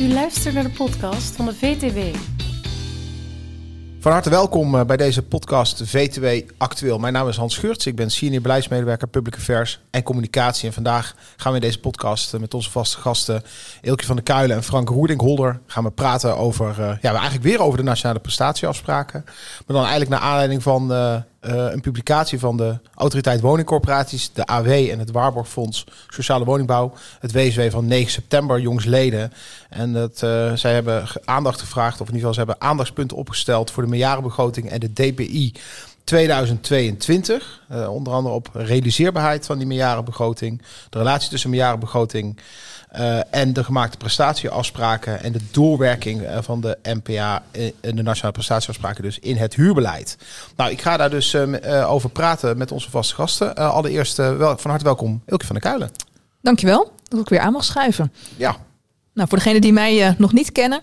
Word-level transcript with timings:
U 0.00 0.12
luistert 0.12 0.54
naar 0.54 0.62
de 0.62 0.70
podcast 0.70 1.36
van 1.36 1.44
de 1.44 1.54
VTW. 1.54 1.98
Van 4.00 4.12
harte 4.12 4.30
welkom 4.30 4.74
eh, 4.74 4.84
bij 4.84 4.96
deze 4.96 5.22
podcast 5.22 5.82
VTW 5.84 6.50
Actueel. 6.58 6.98
Mijn 6.98 7.12
naam 7.12 7.28
is 7.28 7.36
Hans 7.36 7.56
Geurts, 7.56 7.86
ik 7.86 7.96
ben 7.96 8.10
senior 8.10 8.42
beleidsmedewerker 8.42 9.08
Public 9.08 9.34
Affairs 9.34 9.80
en 9.90 10.02
Communicatie. 10.02 10.68
En 10.68 10.74
vandaag 10.74 11.14
gaan 11.36 11.52
we 11.52 11.58
in 11.58 11.64
deze 11.64 11.80
podcast 11.80 12.34
eh, 12.34 12.40
met 12.40 12.54
onze 12.54 12.70
vaste 12.70 12.98
gasten 12.98 13.42
Ilke 13.80 14.04
van 14.04 14.16
der 14.16 14.24
Kuilen 14.24 14.56
en 14.56 14.62
Frank 14.62 14.88
Roerding-Holder 14.88 15.60
gaan 15.66 15.84
we 15.84 15.90
praten 15.90 16.36
over, 16.36 16.76
uh, 16.80 16.92
ja, 17.00 17.12
eigenlijk 17.12 17.42
weer 17.42 17.60
over 17.60 17.78
de 17.78 17.84
nationale 17.84 18.18
prestatieafspraken. 18.18 19.22
Maar 19.24 19.76
dan 19.76 19.80
eigenlijk 19.80 20.10
naar 20.10 20.20
aanleiding 20.20 20.62
van 20.62 20.92
een 21.40 21.80
publicatie 21.80 22.38
van 22.38 22.56
de 22.56 22.78
Autoriteit 22.94 23.40
Woningcorporaties, 23.40 24.32
de 24.32 24.46
AW 24.46 24.68
en 24.68 24.98
het 24.98 25.10
Waarborgfonds 25.10 25.84
Sociale 26.08 26.44
Woningbouw, 26.44 26.92
het 27.20 27.32
WSW 27.32 27.60
van 27.70 27.86
9 27.86 28.12
september, 28.12 28.60
jongsleden. 28.60 29.32
En 29.68 29.92
dat, 29.92 30.22
uh, 30.24 30.52
zij 30.52 30.72
hebben 30.72 31.06
aandacht 31.24 31.60
gevraagd, 31.60 32.00
of 32.00 32.08
in 32.08 32.14
ieder 32.14 32.28
geval 32.28 32.32
ze 32.32 32.50
hebben 32.50 32.68
aandachtspunten 32.68 33.16
opgesteld 33.16 33.70
voor 33.70 33.82
de 33.82 33.88
meerjarenbegroting 33.88 34.70
en 34.70 34.80
de 34.80 34.92
DPI 34.92 35.52
2022. 36.04 37.60
Uh, 37.72 37.94
onder 37.94 38.12
andere 38.12 38.34
op 38.34 38.50
realiseerbaarheid 38.52 39.46
van 39.46 39.58
die 39.58 39.66
meerjarenbegroting, 39.66 40.62
de 40.90 40.98
relatie 40.98 41.30
tussen 41.30 41.50
meerjarenbegroting 41.50 42.38
uh, 42.96 43.20
en 43.30 43.52
de 43.52 43.64
gemaakte 43.64 43.96
prestatieafspraken 43.96 45.22
en 45.22 45.32
de 45.32 45.40
doorwerking 45.50 46.22
uh, 46.22 46.38
van 46.40 46.60
de 46.60 46.78
NPA 46.82 47.42
en 47.80 47.96
de 47.96 48.02
nationale 48.02 48.32
prestatieafspraken 48.32 49.02
dus 49.02 49.18
in 49.18 49.36
het 49.36 49.54
huurbeleid. 49.54 50.16
Nou, 50.56 50.70
ik 50.70 50.80
ga 50.80 50.96
daar 50.96 51.10
dus 51.10 51.34
uh, 51.34 51.90
over 51.90 52.10
praten 52.10 52.58
met 52.58 52.72
onze 52.72 52.90
vaste 52.90 53.14
gasten. 53.14 53.54
allereerst 53.54 54.16
wel, 54.16 54.58
van 54.58 54.70
harte 54.70 54.84
welkom 54.84 55.22
Ilke 55.26 55.46
van 55.46 55.54
der 55.54 55.64
Kuilen. 55.64 55.90
Dankjewel 56.42 56.92
dat 57.08 57.20
ik 57.20 57.28
weer 57.28 57.40
aan 57.40 57.52
mag 57.52 57.64
schuiven. 57.64 58.12
Ja. 58.36 58.56
Nou, 59.14 59.28
voor 59.28 59.38
degenen 59.38 59.60
die 59.60 59.72
mij 59.72 60.14
nog 60.18 60.32
niet 60.32 60.52
kennen, 60.52 60.80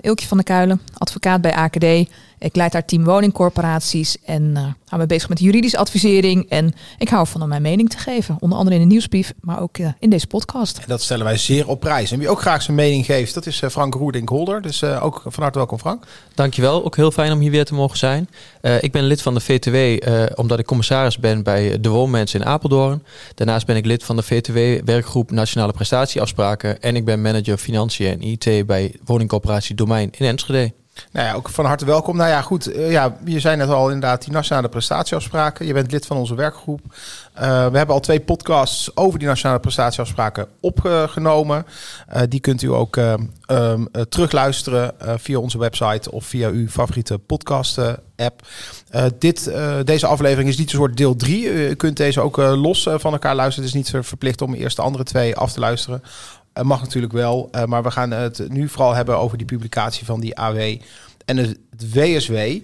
Ilke 0.00 0.26
van 0.26 0.36
der 0.36 0.46
Kuilen, 0.46 0.80
advocaat 0.98 1.40
bij 1.40 1.54
AKD. 1.54 2.08
Ik 2.38 2.56
leid 2.56 2.72
daar 2.72 2.84
team 2.84 3.04
woningcorporaties 3.04 4.16
en 4.24 4.42
uh, 4.42 4.62
hou 4.86 5.00
me 5.02 5.06
bezig 5.06 5.28
met 5.28 5.40
juridische 5.40 5.78
advisering. 5.78 6.48
En 6.48 6.74
ik 6.98 7.08
hou 7.08 7.20
ervan 7.22 7.42
om 7.42 7.48
mijn 7.48 7.62
mening 7.62 7.90
te 7.90 7.98
geven. 7.98 8.36
Onder 8.40 8.58
andere 8.58 8.76
in 8.76 8.82
de 8.82 8.88
nieuwsbrief, 8.88 9.32
maar 9.40 9.60
ook 9.60 9.78
uh, 9.78 9.88
in 9.98 10.10
deze 10.10 10.26
podcast. 10.26 10.78
En 10.78 10.84
dat 10.86 11.02
stellen 11.02 11.24
wij 11.24 11.36
zeer 11.36 11.68
op 11.68 11.80
prijs. 11.80 12.10
En 12.10 12.18
wie 12.18 12.28
ook 12.28 12.40
graag 12.40 12.62
zijn 12.62 12.76
mening 12.76 13.04
geeft, 13.04 13.34
dat 13.34 13.46
is 13.46 13.60
uh, 13.60 13.70
Frank 13.70 13.94
Roerdink-Holder. 13.94 14.62
Dus 14.62 14.84
ook 14.84 15.22
van 15.26 15.42
harte 15.42 15.58
welkom 15.58 15.78
Frank. 15.78 16.06
Dankjewel, 16.34 16.84
ook 16.84 16.96
heel 16.96 17.10
fijn 17.10 17.32
om 17.32 17.40
hier 17.40 17.50
weer 17.50 17.64
te 17.64 17.74
mogen 17.74 17.98
zijn. 17.98 18.28
ik 18.80 18.92
ben 18.92 19.04
lid 19.04 19.22
van 19.22 19.34
de 19.34 19.40
VTW 19.40 19.76
omdat 20.34 20.58
ik 20.58 20.66
commissaris 20.66 21.18
ben 21.18 21.42
bij 21.42 21.80
de 21.80 21.88
woonmensen 21.88 22.40
in 22.40 22.46
Apeldoorn. 22.46 23.02
Daarnaast 23.34 23.66
ben 23.66 23.76
ik 23.76 23.86
lid 23.86 24.04
van 24.04 24.16
de 24.16 24.22
VTW-werkgroep 24.22 25.30
Nationale 25.30 25.72
Prestatieafspraken. 25.72 26.82
En 26.82 26.96
ik 26.96 27.04
ben 27.04 27.22
manager 27.22 27.56
Financiën 27.56 28.10
en 28.10 28.22
IT 28.22 28.66
bij 28.66 28.94
woningcorporatie 29.04 29.74
Domein 29.74 30.10
in 30.18 30.26
Enschede. 30.26 30.72
Nou 31.12 31.26
ja, 31.26 31.34
ook 31.34 31.48
van 31.48 31.64
harte 31.64 31.84
welkom. 31.84 32.16
Nou 32.16 32.28
ja, 32.28 32.42
goed. 32.42 32.68
Uh, 32.68 32.90
ja, 32.90 33.16
je 33.24 33.40
zei 33.40 33.56
net 33.56 33.68
al 33.68 33.86
inderdaad 33.86 34.24
die 34.24 34.32
nationale 34.32 34.68
prestatieafspraken. 34.68 35.66
Je 35.66 35.72
bent 35.72 35.92
lid 35.92 36.06
van 36.06 36.16
onze 36.16 36.34
werkgroep. 36.34 36.80
Uh, 36.84 37.40
we 37.42 37.76
hebben 37.76 37.94
al 37.94 38.00
twee 38.00 38.20
podcasts 38.20 38.96
over 38.96 39.18
die 39.18 39.28
nationale 39.28 39.60
prestatieafspraken 39.60 40.46
opgenomen. 40.60 41.66
Uh, 42.14 42.22
die 42.28 42.40
kunt 42.40 42.62
u 42.62 42.72
ook 42.72 42.96
um, 42.96 43.88
terugluisteren 44.08 44.94
via 45.16 45.38
onze 45.38 45.58
website 45.58 46.10
of 46.10 46.24
via 46.24 46.48
uw 46.48 46.68
favoriete 46.68 47.18
podcast 47.18 47.78
app. 48.16 48.46
dit, 49.18 49.52
deze 49.84 50.06
aflevering 50.06 50.48
is 50.48 50.58
niet 50.58 50.70
een 50.70 50.78
soort 50.78 50.96
deel 50.96 51.16
3. 51.16 51.68
U 51.68 51.74
kunt 51.74 51.96
deze 51.96 52.20
ook 52.20 52.36
los 52.36 52.88
van 52.96 53.12
elkaar 53.12 53.34
luisteren. 53.34 53.68
Het 53.68 53.76
is 53.76 53.92
niet 53.92 54.06
verplicht 54.06 54.42
om 54.42 54.54
eerst 54.54 54.76
de 54.76 54.82
andere 54.82 55.04
twee 55.04 55.36
af 55.36 55.52
te 55.52 55.60
luisteren. 55.60 56.02
Uh, 56.58 56.64
mag 56.64 56.80
natuurlijk 56.80 57.12
wel, 57.12 57.48
uh, 57.52 57.64
maar 57.64 57.82
we 57.82 57.90
gaan 57.90 58.10
het 58.10 58.48
nu 58.48 58.68
vooral 58.68 58.94
hebben 58.94 59.18
over 59.18 59.38
die 59.38 59.46
publicatie 59.46 60.06
van 60.06 60.20
die 60.20 60.38
AW 60.38 60.76
en 61.24 61.36
het, 61.36 61.58
WSW. 61.92 62.32
Uh, 62.32 62.60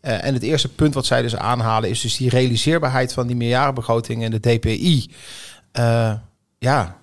en 0.00 0.34
het 0.34 0.42
eerste 0.42 0.68
punt 0.68 0.94
wat 0.94 1.06
zij 1.06 1.22
dus 1.22 1.36
aanhalen 1.36 1.90
is 1.90 2.00
dus 2.00 2.16
die 2.16 2.30
realiseerbaarheid 2.30 3.12
van 3.12 3.26
die 3.26 3.36
meerjarenbegroting 3.36 4.24
en 4.24 4.30
de 4.30 4.40
DPI. 4.40 5.10
ja, 6.58 6.96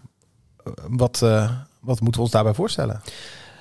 wat, 0.87 1.19
wat 1.79 1.99
moeten 1.99 2.13
we 2.13 2.21
ons 2.21 2.31
daarbij 2.31 2.53
voorstellen? 2.53 3.01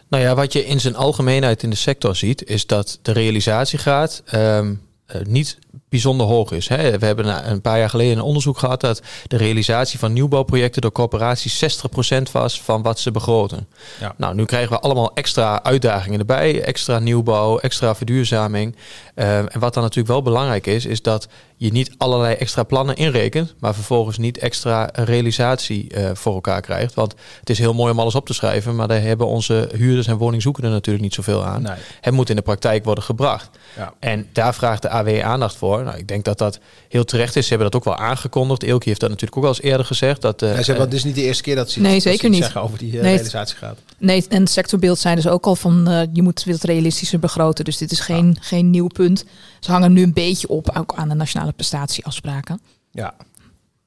Nou 0.09 0.22
ja, 0.22 0.34
wat 0.34 0.53
je 0.53 0.66
in 0.66 0.81
zijn 0.81 0.97
algemeenheid 0.97 1.62
in 1.62 1.71
de 1.71 1.77
sector 1.77 2.16
ziet, 2.16 2.45
is 2.45 2.66
dat 2.66 2.99
de 3.03 3.12
realisatiegraad 3.12 4.22
um, 4.34 4.83
niet 5.22 5.59
bijzonder 5.94 6.27
hoog 6.27 6.50
is. 6.50 6.69
Hè. 6.69 6.99
We 6.99 7.06
hebben 7.06 7.50
een 7.50 7.60
paar 7.60 7.78
jaar 7.78 7.91
geleden 7.91 8.16
een 8.16 8.22
onderzoek 8.22 8.59
gehad 8.59 8.81
dat 8.81 9.03
de 9.27 9.37
realisatie 9.37 9.99
van 9.99 10.12
nieuwbouwprojecten 10.12 10.82
door 10.82 10.93
corporaties 10.93 11.82
60% 12.19 12.32
was 12.32 12.60
van 12.60 12.82
wat 12.82 12.99
ze 12.99 13.10
begroten. 13.10 13.69
Ja. 14.00 14.15
Nou, 14.16 14.34
nu 14.34 14.44
krijgen 14.44 14.72
we 14.72 14.81
allemaal 14.81 15.15
extra 15.15 15.62
uitdagingen 15.62 16.19
erbij, 16.19 16.62
extra 16.62 16.99
nieuwbouw, 16.99 17.59
extra 17.59 17.94
verduurzaming. 17.94 18.77
Uh, 19.15 19.38
en 19.38 19.59
wat 19.59 19.75
dan 19.75 19.83
natuurlijk 19.83 20.09
wel 20.09 20.22
belangrijk 20.22 20.66
is, 20.66 20.87
is 20.87 21.03
dat 21.03 21.28
je 21.56 21.72
niet 21.72 21.94
allerlei 21.99 22.34
extra 22.34 22.62
plannen 22.62 22.97
inrekent, 22.97 23.54
maar 23.59 23.75
vervolgens 23.75 24.19
niet 24.19 24.38
extra 24.38 24.91
realisatie 24.93 25.94
uh, 25.94 26.10
voor 26.12 26.34
elkaar 26.34 26.60
krijgt. 26.60 26.94
Want 26.94 27.15
het 27.41 27.50
is 27.50 27.59
heel 27.59 27.75
mooi 27.75 27.93
om 27.93 27.99
alles 27.99 28.15
op 28.15 28.27
te 28.27 28.34
schrijven, 28.34 28.77
maar 28.77 28.88
daar 28.88 29.00
hebben 29.00 29.27
onze 29.27 29.69
huurders 29.77 30.06
en 30.06 30.16
woningzoekenden 30.16 30.72
natuurlijk 30.72 31.04
niet 31.04 31.15
zoveel 31.15 31.44
aan. 31.44 31.62
Nee. 31.62 31.77
Het 32.00 32.15
moet 32.15 32.31
in 32.31 32.37
de 32.37 32.43
praktijk 32.43 32.84
worden 32.84 33.04
gebracht. 33.04 33.50
Ja. 33.77 33.94
En 34.00 34.28
daar 34.33 34.54
vraagt 34.54 34.83
de 34.83 34.88
AW 34.88 35.21
aandacht 35.21 35.56
voor. 35.56 35.84
Nou, 35.84 35.99
ik 35.99 36.09
denk 36.09 36.25
dat 36.25 36.39
dat 36.39 36.59
heel 36.89 37.05
terecht 37.05 37.37
is. 37.37 37.43
Ze 37.43 37.49
hebben 37.49 37.71
dat 37.71 37.81
ook 37.81 37.97
wel 37.97 38.06
aangekondigd. 38.06 38.62
Eelkie 38.62 38.89
heeft 38.89 39.00
dat 39.00 39.11
natuurlijk 39.11 39.37
ook 39.37 39.43
wel 39.43 39.53
eens 39.53 39.62
eerder 39.62 39.87
gezegd. 39.87 40.21
Dat, 40.21 40.43
uh, 40.43 40.55
ja, 40.55 40.62
ze 40.62 40.71
hebben, 40.71 40.89
uh, 40.89 40.95
is 40.95 41.05
niet 41.05 41.15
de 41.15 41.22
eerste 41.22 41.43
keer 41.43 41.56
dat 41.56 41.71
ze, 41.71 41.81
nee, 41.81 42.00
zeker 42.00 42.28
niet. 42.28 42.43
zeggen 42.43 42.61
over 42.61 42.78
die 42.78 42.93
uh, 42.93 43.03
nee, 43.03 43.15
realisatie 43.15 43.56
gaat. 43.56 43.78
Nee, 43.99 44.25
en 44.28 44.41
het 44.41 44.50
sectorbeeld 44.50 44.99
zijn 44.99 45.17
dus 45.17 45.28
ook 45.28 45.47
al 45.47 45.56
van 45.56 45.91
uh, 45.91 46.00
je 46.12 46.22
moet 46.22 46.45
het 46.45 46.65
realistischer 46.65 47.19
begroten. 47.19 47.65
Dus 47.65 47.77
dit 47.77 47.91
is 47.91 48.00
geen, 48.00 48.27
ja. 48.27 48.41
geen 48.41 48.71
nieuw 48.71 48.87
punt. 48.87 49.25
Ze 49.61 49.71
hangen 49.71 49.93
nu 49.93 50.03
een 50.03 50.12
beetje 50.12 50.49
op 50.49 50.77
ook 50.77 50.95
aan 50.95 51.09
de 51.09 51.15
nationale 51.15 51.53
prestatieafspraken. 51.53 52.61
Ja, 52.91 53.15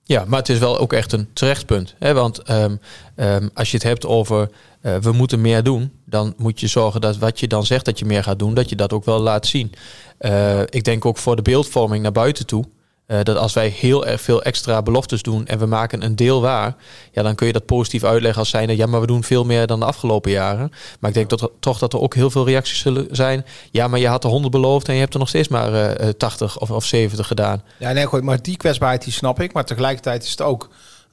ja, 0.08 0.24
maar 0.28 0.40
het 0.40 0.50
is 0.50 0.60
wel 0.60 0.80
ook 0.80 0.94
echt 0.94 1.12
een 1.12 1.28
terecht 1.34 1.66
punt. 1.66 1.96
Hè? 2.00 2.14
Want 2.14 2.50
um, 2.50 2.80
um, 3.16 3.50
als 3.54 3.72
je 3.72 3.78
het 3.78 3.86
hebt 3.86 4.06
over 4.06 4.50
uh, 4.88 4.96
we 4.96 5.12
moeten 5.12 5.42
meer 5.42 5.64
doen, 5.64 5.92
dan 6.06 6.34
moet 6.38 6.60
je 6.60 6.68
zorgen 6.68 7.02
dat 7.02 7.18
wat 7.18 7.40
je 7.40 7.48
dan 7.48 7.66
zegt 7.66 7.86
dat 7.86 8.00
je 8.00 8.06
meer 8.06 8.24
gaat 8.24 8.40
doen, 8.40 8.54
dat 8.54 8.70
je 8.70 8.76
dat 8.76 8.94
ook 8.94 9.06
wel 9.06 9.20
laat 9.20 9.48
zien. 9.48 9.72
Uh, 10.20 10.62
ik 10.62 10.84
denk 10.84 11.06
ook 11.06 11.18
voor 11.18 11.36
de 11.36 11.42
beeldvorming 11.42 12.04
naar 12.04 12.12
buiten 12.12 12.46
toe. 12.46 12.66
Uh, 13.08 13.18
dat 13.24 13.38
als 13.38 13.54
wij 13.54 13.68
heel 13.68 14.06
erg 14.06 14.22
veel 14.22 14.44
extra 14.44 14.82
beloftes 14.82 15.22
doen 15.22 15.46
en 15.46 15.60
we 15.60 15.66
maken 15.66 16.04
een 16.04 16.16
deel 16.16 16.42
waar, 16.42 16.76
ja, 17.12 17.24
dan 17.24 17.36
kun 17.36 17.48
je 17.48 17.54
dat 17.54 17.66
positief 17.66 18.04
uitleggen 18.04 18.40
als 18.40 18.50
zijnde, 18.50 18.76
ja, 18.76 18.86
maar 18.86 19.02
we 19.02 19.08
doen 19.08 19.24
veel 19.24 19.46
meer 19.46 19.68
dan 19.68 19.80
de 19.80 19.86
afgelopen 19.86 20.32
jaren. 20.32 20.72
Maar 21.00 21.10
ik 21.10 21.16
denk 21.16 21.30
dat, 21.30 21.52
toch 21.60 21.80
dat 21.80 21.94
er 21.94 22.00
ook 22.00 22.16
heel 22.16 22.30
veel 22.30 22.46
reacties 22.46 22.80
zullen 22.80 23.08
zijn. 23.12 23.46
Ja, 23.72 23.88
maar 23.88 24.00
je 24.00 24.08
had 24.08 24.24
er 24.24 24.30
100 24.30 24.52
beloofd 24.52 24.88
en 24.88 24.94
je 24.94 25.00
hebt 25.00 25.14
er 25.14 25.20
nog 25.20 25.30
steeds 25.30 25.48
maar 25.48 26.02
uh, 26.02 26.10
80 26.10 26.60
of, 26.60 26.72
of 26.72 26.86
70 26.86 27.28
gedaan. 27.28 27.64
Ja, 27.80 27.92
nee, 27.92 28.06
goed, 28.06 28.24
maar 28.24 28.42
die 28.42 28.58
kwetsbaarheid 28.58 29.04
die 29.04 29.14
snap 29.14 29.40
ik, 29.40 29.54
maar 29.54 29.66
tegelijkertijd 29.66 30.24
is 30.24 30.32
het 30.32 30.42
ook. 30.42 30.70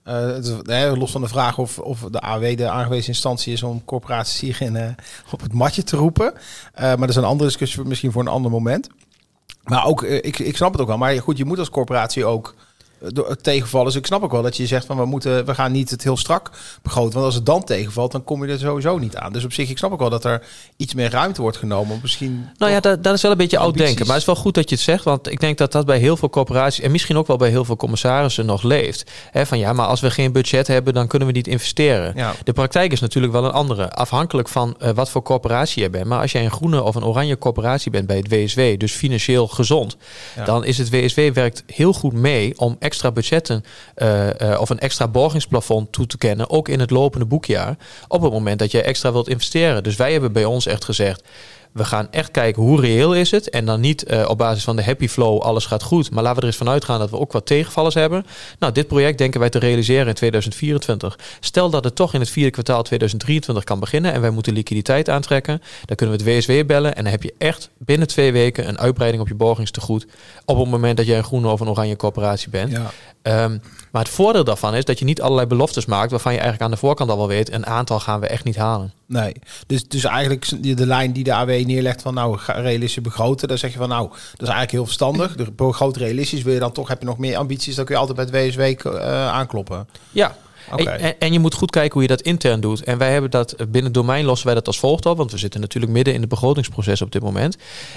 Uh, 0.09 0.15
het, 0.15 0.97
los 0.97 1.10
van 1.10 1.20
de 1.20 1.28
vraag 1.28 1.59
of, 1.59 1.78
of 1.78 2.00
de 2.00 2.20
AW 2.20 2.56
de 2.56 2.69
aangewezen 2.69 3.09
instantie 3.09 3.53
is 3.53 3.62
om 3.62 3.84
corporaties 3.84 4.41
hier 4.41 4.56
in, 4.60 4.75
uh, 4.75 4.88
op 5.31 5.41
het 5.41 5.53
matje 5.53 5.82
te 5.82 5.97
roepen. 5.97 6.32
Uh, 6.34 6.81
maar 6.81 6.97
dat 6.97 7.09
is 7.09 7.16
een 7.16 7.25
andere 7.25 7.48
discussie, 7.48 7.84
misschien 7.84 8.12
voor 8.12 8.22
een 8.22 8.28
ander 8.28 8.50
moment. 8.50 8.88
Maar 9.62 9.87
ook, 9.87 10.03
ik, 10.03 10.38
ik 10.38 10.56
snap 10.56 10.72
het 10.72 10.81
ook 10.81 10.87
wel. 10.87 10.98
Maar 10.98 11.22
goed, 11.22 11.37
je 11.37 11.44
moet 11.44 11.59
als 11.59 11.70
corporatie 11.70 12.25
ook 12.25 12.54
tegenvallen. 13.41 13.87
Dus 13.87 13.97
ik 13.97 14.06
snap 14.06 14.22
ook 14.22 14.32
wel 14.32 14.42
dat 14.42 14.56
je 14.56 14.66
zegt 14.66 14.87
van 14.87 14.97
we 14.97 15.04
moeten, 15.04 15.44
we 15.44 15.54
gaan 15.54 15.72
niet 15.72 15.91
het 15.91 16.03
heel 16.03 16.16
strak 16.16 16.50
begroten. 16.82 17.12
Want 17.12 17.25
als 17.25 17.34
het 17.34 17.47
dan 17.47 17.65
tegenvalt, 17.65 18.12
dan 18.12 18.25
kom 18.25 18.44
je 18.44 18.53
er 18.53 18.59
sowieso 18.59 18.98
niet 18.98 19.16
aan. 19.16 19.32
Dus 19.32 19.44
op 19.44 19.53
zich, 19.53 19.70
ik 19.70 19.78
snap 19.78 19.92
ook 19.92 19.98
wel 19.98 20.10
dat 20.10 20.25
er 20.25 20.42
iets 20.76 20.94
meer 20.94 21.10
ruimte 21.10 21.41
wordt 21.41 21.56
genomen. 21.56 21.98
Misschien. 22.03 22.48
Nou 22.59 22.72
ja, 22.72 22.81
dat, 22.81 23.04
dat 23.04 23.15
is 23.15 23.22
wel 23.22 23.31
een 23.31 23.37
beetje 23.37 23.59
oud 23.59 23.76
denken. 23.76 24.06
Maar 24.06 24.15
het 24.15 24.20
is 24.20 24.32
wel 24.32 24.42
goed 24.42 24.54
dat 24.54 24.69
je 24.69 24.75
het 24.75 24.84
zegt. 24.84 25.04
Want 25.04 25.31
ik 25.31 25.41
denk 25.41 25.59
dat 25.59 25.72
dat 25.72 25.87
bij 25.87 25.98
heel 25.98 26.16
veel 26.16 26.31
corporaties 26.31 26.84
en 26.84 26.91
misschien 26.91 27.16
ook 27.16 27.26
wel 27.26 27.37
bij 27.37 27.50
heel 27.50 27.65
veel 27.65 27.76
commissarissen 27.76 28.47
nog 28.47 28.62
leeft. 28.62 29.10
He, 29.31 29.47
van 29.47 29.59
ja, 29.59 29.72
maar 29.72 29.86
als 29.86 30.00
we 30.00 30.10
geen 30.10 30.32
budget 30.32 30.66
hebben, 30.66 30.94
dan 30.94 31.06
kunnen 31.06 31.28
we 31.28 31.34
niet 31.34 31.47
investeren. 31.47 32.12
Ja. 32.16 32.34
De 32.44 32.53
praktijk 32.53 32.92
is 32.92 33.00
natuurlijk 33.00 33.32
wel 33.32 33.45
een 33.45 33.50
andere. 33.50 33.92
Afhankelijk 33.92 34.48
van 34.48 34.77
uh, 34.83 34.91
wat 34.91 35.10
voor 35.10 35.22
corporatie 35.22 35.83
je 35.83 35.91
bent. 35.91 36.07
Maar 36.07 36.21
als 36.21 36.33
jij 36.33 36.45
een 36.45 36.50
groene 36.50 36.83
of 36.83 36.95
een 36.95 37.04
oranje 37.04 37.39
corporatie 37.39 37.91
bent 37.91 38.07
bij 38.07 38.16
het 38.16 38.28
WSW, 38.28 38.60
dus 38.78 38.92
financieel 38.92 39.48
gezond, 39.48 39.97
ja. 40.36 40.45
dan 40.45 40.65
is 40.65 40.78
het 40.78 40.91
WSW 40.91 41.21
werkt 41.33 41.62
heel 41.66 41.92
goed 41.92 42.12
mee 42.12 42.59
om 42.59 42.77
extra 42.78 42.94
budgetten 43.13 43.65
uh, 43.97 44.27
uh, 44.27 44.61
of 44.61 44.71
een 44.71 44.79
extra 44.79 45.09
borgingsplafond 45.09 45.93
toe 45.93 46.07
te 46.07 46.19
kennen, 46.19 46.51
ook 46.51 46.69
in 46.69 46.81
het 46.81 46.91
lopende 46.91 47.27
boekjaar, 47.27 47.77
op 48.09 48.23
het 48.23 48.33
moment 48.33 48.59
dat 48.59 48.71
je 48.71 48.83
extra 48.83 49.13
wilt 49.13 49.29
investeren. 49.29 49.83
Dus 49.83 49.97
wij 49.97 50.13
hebben 50.13 50.33
bij 50.33 50.45
ons 50.45 50.67
echt 50.67 50.85
gezegd, 50.85 51.23
we 51.74 51.84
gaan 51.84 52.09
echt 52.10 52.30
kijken 52.30 52.62
hoe 52.62 52.80
reëel 52.80 53.15
is 53.15 53.30
het. 53.30 53.50
En 53.50 53.65
dan 53.65 53.80
niet 53.80 54.10
uh, 54.10 54.28
op 54.28 54.38
basis 54.38 54.65
van 54.65 54.76
de 54.76 54.84
happy 54.84 55.09
flow, 55.09 55.41
alles 55.41 55.66
gaat 55.66 55.82
goed. 55.82 56.10
Maar 56.10 56.22
laten 56.22 56.34
we 56.36 56.41
er 56.41 56.47
eens 56.47 56.56
vanuit 56.56 56.84
gaan 56.84 56.98
dat 56.98 57.10
we 57.10 57.18
ook 57.18 57.32
wat 57.32 57.47
tegenvallers 57.47 57.94
hebben. 57.94 58.26
Nou, 58.59 58.72
dit 58.72 58.86
project 58.86 59.18
denken 59.18 59.41
wij 59.41 59.48
te 59.48 59.59
realiseren 59.59 60.06
in 60.06 60.15
2024. 60.15 61.18
Stel 61.41 61.71
dat 61.71 61.84
het 61.84 61.94
toch 61.94 62.15
in 62.15 62.21
het 62.21 62.30
vierde 62.30 62.50
kwartaal 62.50 62.82
2023 62.82 63.65
kan 63.65 63.80
beginnen 63.80 64.12
en 64.12 64.21
wij 64.21 64.30
moeten 64.30 64.53
liquiditeit 64.53 65.09
aantrekken. 65.09 65.62
Dan 65.84 65.97
kunnen 65.97 66.18
we 66.18 66.30
het 66.30 66.47
WSW 66.47 66.66
bellen 66.66 66.97
en 66.97 67.03
dan 67.03 67.12
heb 67.12 67.22
je 67.22 67.34
echt 67.38 67.71
binnen 67.78 68.09
twee 68.09 68.32
weken 68.32 68.68
een 68.68 68.78
uitbreiding 68.78 69.22
op 69.22 69.28
je 69.28 69.34
borgingstegoed. 69.34 70.06
Op 70.44 70.59
het 70.59 70.68
moment 70.68 70.97
dat 70.97 71.06
jij 71.06 71.18
een 71.18 71.24
groene 71.24 71.48
of 71.48 71.60
een 71.60 71.68
oranje 71.68 71.97
corporatie 71.97 72.50
bent. 72.50 72.72
Ja. 73.22 73.44
Um, 73.44 73.62
maar 73.95 74.03
het 74.03 74.13
voordeel 74.13 74.45
daarvan 74.45 74.75
is 74.75 74.85
dat 74.85 74.99
je 74.99 75.05
niet 75.05 75.21
allerlei 75.21 75.47
beloftes 75.47 75.85
maakt 75.85 76.11
waarvan 76.11 76.33
je 76.33 76.39
eigenlijk 76.39 76.67
aan 76.67 76.75
de 76.75 76.81
voorkant 76.87 77.11
al 77.11 77.17
wel 77.17 77.29
weet, 77.29 77.53
een 77.53 77.67
aantal 77.67 78.01
gaan 78.01 78.21
we 78.21 78.27
echt 78.27 78.45
niet 78.45 78.57
halen. 78.57 78.93
Nee, 79.07 79.35
dus, 79.67 79.89
dus 79.89 80.05
eigenlijk 80.05 80.77
de 80.77 80.87
lijn 80.87 81.13
die 81.13 81.25
de 81.25 81.35
AW 81.35 81.49
neerlegt 81.49 82.03
van 82.03 82.15
nou 82.15 82.39
realistisch 82.47 83.03
begroten, 83.03 83.49
dan 83.49 83.59
zeg 83.59 83.73
je 83.73 83.79
van 83.79 83.89
nou, 83.89 84.09
dat 84.09 84.19
is 84.21 84.39
eigenlijk 84.39 84.71
heel 84.71 84.85
verstandig. 84.85 85.37
De 85.37 85.53
begroot 85.53 85.97
realistisch 85.97 86.43
wil 86.43 86.55
je 86.55 86.61
dan 86.61 86.73
toch, 86.73 86.89
heb 86.89 87.01
je 87.01 87.07
nog 87.07 87.19
meer 87.19 87.37
ambities, 87.37 87.75
dan 87.75 87.85
kun 87.85 87.95
je 87.95 88.01
altijd 88.01 88.31
bij 88.31 88.45
het 88.45 88.55
WSW 88.55 88.87
uh, 88.87 89.29
aankloppen. 89.29 89.89
Ja, 90.11 90.37
en, 90.77 91.19
en, 91.19 91.33
je 91.33 91.39
moet 91.39 91.55
goed 91.55 91.71
kijken 91.71 91.93
hoe 91.93 92.03
je 92.03 92.09
dat 92.09 92.21
intern 92.21 92.61
doet. 92.61 92.84
En 92.84 92.99
wij 92.99 93.13
hebben 93.13 93.31
dat 93.31 93.57
binnen 93.69 93.93
domein 93.93 94.25
lossen 94.25 94.47
wij 94.47 94.55
dat 94.55 94.66
als 94.66 94.78
volgt 94.78 95.07
op. 95.07 95.16
Want 95.16 95.31
we 95.31 95.39
zitten 95.39 95.61
natuurlijk 95.61 95.93
midden 95.93 96.15
in 96.15 96.21
het 96.21 96.28
begrotingsproces 96.28 97.03
op 97.03 97.13
dit 97.13 97.22
moment. 97.22 97.57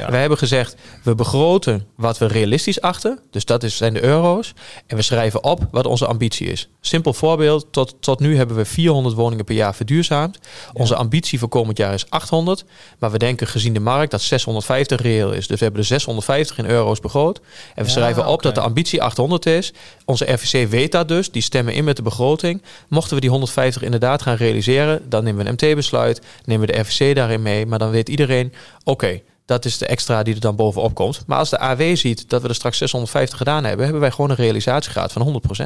Wij 0.09 0.19
hebben 0.19 0.37
gezegd, 0.37 0.75
we 1.03 1.15
begroten 1.15 1.85
wat 1.95 2.17
we 2.17 2.25
realistisch 2.27 2.81
achten. 2.81 3.19
Dus 3.31 3.45
dat 3.45 3.63
is, 3.63 3.77
zijn 3.77 3.93
de 3.93 4.03
euro's. 4.03 4.53
En 4.87 4.95
we 4.95 5.01
schrijven 5.01 5.43
op 5.43 5.67
wat 5.71 5.85
onze 5.85 6.07
ambitie 6.07 6.47
is. 6.47 6.69
Simpel 6.81 7.13
voorbeeld, 7.13 7.67
tot, 7.71 7.95
tot 7.99 8.19
nu 8.19 8.37
hebben 8.37 8.55
we 8.55 8.65
400 8.65 9.15
woningen 9.15 9.45
per 9.45 9.55
jaar 9.55 9.75
verduurzaamd. 9.75 10.39
Onze 10.73 10.95
ambitie 10.95 11.39
voor 11.39 11.49
komend 11.49 11.77
jaar 11.77 11.93
is 11.93 12.09
800. 12.09 12.65
Maar 12.99 13.11
we 13.11 13.17
denken 13.17 13.47
gezien 13.47 13.73
de 13.73 13.79
markt 13.79 14.11
dat 14.11 14.21
650 14.21 15.01
reëel 15.01 15.31
is. 15.31 15.47
Dus 15.47 15.57
we 15.57 15.63
hebben 15.63 15.81
de 15.81 15.87
650 15.87 16.57
in 16.57 16.65
euro's 16.65 16.99
begroot. 16.99 17.39
En 17.75 17.83
we 17.83 17.89
schrijven 17.89 18.25
op 18.25 18.41
dat 18.41 18.55
de 18.55 18.61
ambitie 18.61 19.01
800 19.01 19.45
is. 19.45 19.73
Onze 20.05 20.31
RVC 20.31 20.69
weet 20.69 20.91
dat 20.91 21.07
dus. 21.07 21.31
Die 21.31 21.41
stemmen 21.41 21.73
in 21.73 21.83
met 21.83 21.95
de 21.95 22.01
begroting. 22.01 22.56
Mochten 22.87 23.15
we 23.15 23.21
die 23.21 23.29
150 23.29 23.81
inderdaad 23.81 24.21
gaan 24.21 24.35
realiseren, 24.35 25.09
dan 25.09 25.23
nemen 25.23 25.43
we 25.43 25.49
een 25.49 25.53
MT-besluit, 25.53 26.21
nemen 26.45 26.67
we 26.67 26.73
de 26.73 26.79
RVC 26.79 27.15
daarin 27.15 27.41
mee. 27.41 27.65
Maar 27.65 27.79
dan 27.79 27.89
weet 27.89 28.09
iedereen, 28.09 28.53
oké, 28.83 29.21
dat 29.45 29.65
is 29.65 29.77
de 29.77 29.85
extra 29.85 30.23
die 30.23 30.33
er 30.33 30.39
dan 30.39 30.55
bovenop 30.55 30.93
komt. 30.93 31.23
Maar 31.27 31.37
als 31.37 31.49
de 31.49 31.59
AW 31.59 31.95
ziet 31.95 32.29
dat 32.29 32.41
we 32.41 32.47
er 32.47 32.55
straks 32.55 32.77
650 32.77 33.37
gedaan 33.37 33.63
hebben, 33.63 33.83
hebben 33.83 34.01
wij 34.01 34.11
gewoon 34.11 34.29
een 34.29 34.35
realisatiegraad 34.35 35.11
van 35.11 35.41
100%. 35.61 35.65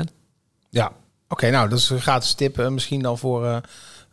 Ja, 0.70 0.92
oké, 1.28 1.50
nou 1.50 1.70
dat 1.70 1.80
is 1.80 1.90
een 1.90 2.02
gratis 2.02 2.34
tip. 2.34 2.60
Uh, 2.60 2.68
misschien 2.68 3.02
dan 3.02 3.18
voor 3.18 3.46
uh, 3.46 3.58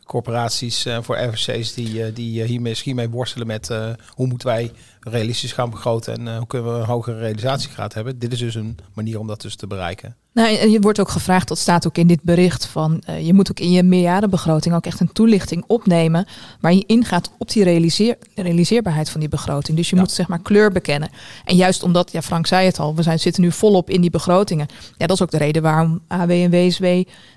corporaties 0.04 0.84
en 0.84 0.98
uh, 0.98 1.02
voor 1.02 1.18
RVC's 1.18 1.74
die, 1.74 2.12
die 2.12 2.42
hier 2.42 2.60
misschien 2.60 2.96
mee 2.96 3.08
worstelen 3.08 3.46
met 3.46 3.68
hoe 4.14 4.26
moeten 4.26 4.48
wij 4.48 4.72
realistisch 5.00 5.52
gaan 5.52 5.70
begroten 5.70 6.14
en 6.14 6.36
hoe 6.36 6.46
kunnen 6.46 6.72
we 6.72 6.78
een 6.78 6.86
hogere 6.86 7.18
realisatiegraad 7.18 7.94
hebben. 7.94 8.18
Dit 8.18 8.32
is 8.32 8.38
dus 8.38 8.54
een 8.54 8.78
manier 8.94 9.18
om 9.18 9.26
dat 9.26 9.40
dus 9.40 9.56
te 9.56 9.66
bereiken. 9.66 10.16
Nou, 10.38 10.56
en 10.56 10.70
je 10.70 10.80
wordt 10.80 11.00
ook 11.00 11.08
gevraagd, 11.08 11.48
dat 11.48 11.58
staat 11.58 11.86
ook 11.86 11.98
in 11.98 12.06
dit 12.06 12.22
bericht, 12.22 12.66
van 12.66 13.02
uh, 13.08 13.26
je 13.26 13.34
moet 13.34 13.50
ook 13.50 13.60
in 13.60 13.70
je 13.70 13.82
meerjarenbegroting 13.82 14.74
ook 14.74 14.86
echt 14.86 15.00
een 15.00 15.12
toelichting 15.12 15.64
opnemen 15.66 16.26
waar 16.60 16.74
je 16.74 16.84
ingaat 16.86 17.30
op 17.38 17.50
die 17.50 17.64
realiseer, 17.64 18.16
realiseerbaarheid 18.34 19.10
van 19.10 19.20
die 19.20 19.28
begroting. 19.28 19.76
Dus 19.76 19.90
je 19.90 19.96
moet 19.96 20.10
zeg 20.10 20.28
maar 20.28 20.42
kleur 20.42 20.72
bekennen. 20.72 21.10
En 21.44 21.56
juist 21.56 21.82
omdat, 21.82 22.12
ja 22.12 22.22
Frank 22.22 22.46
zei 22.46 22.66
het 22.66 22.78
al, 22.78 22.94
we 22.94 23.02
zijn, 23.02 23.18
zitten 23.18 23.42
nu 23.42 23.52
volop 23.52 23.90
in 23.90 24.00
die 24.00 24.10
begrotingen. 24.10 24.66
Ja, 24.96 25.06
dat 25.06 25.16
is 25.16 25.22
ook 25.22 25.30
de 25.30 25.38
reden 25.38 25.62
waarom 25.62 26.00
AW 26.08 26.30
en 26.30 26.50
WSW 26.50 26.84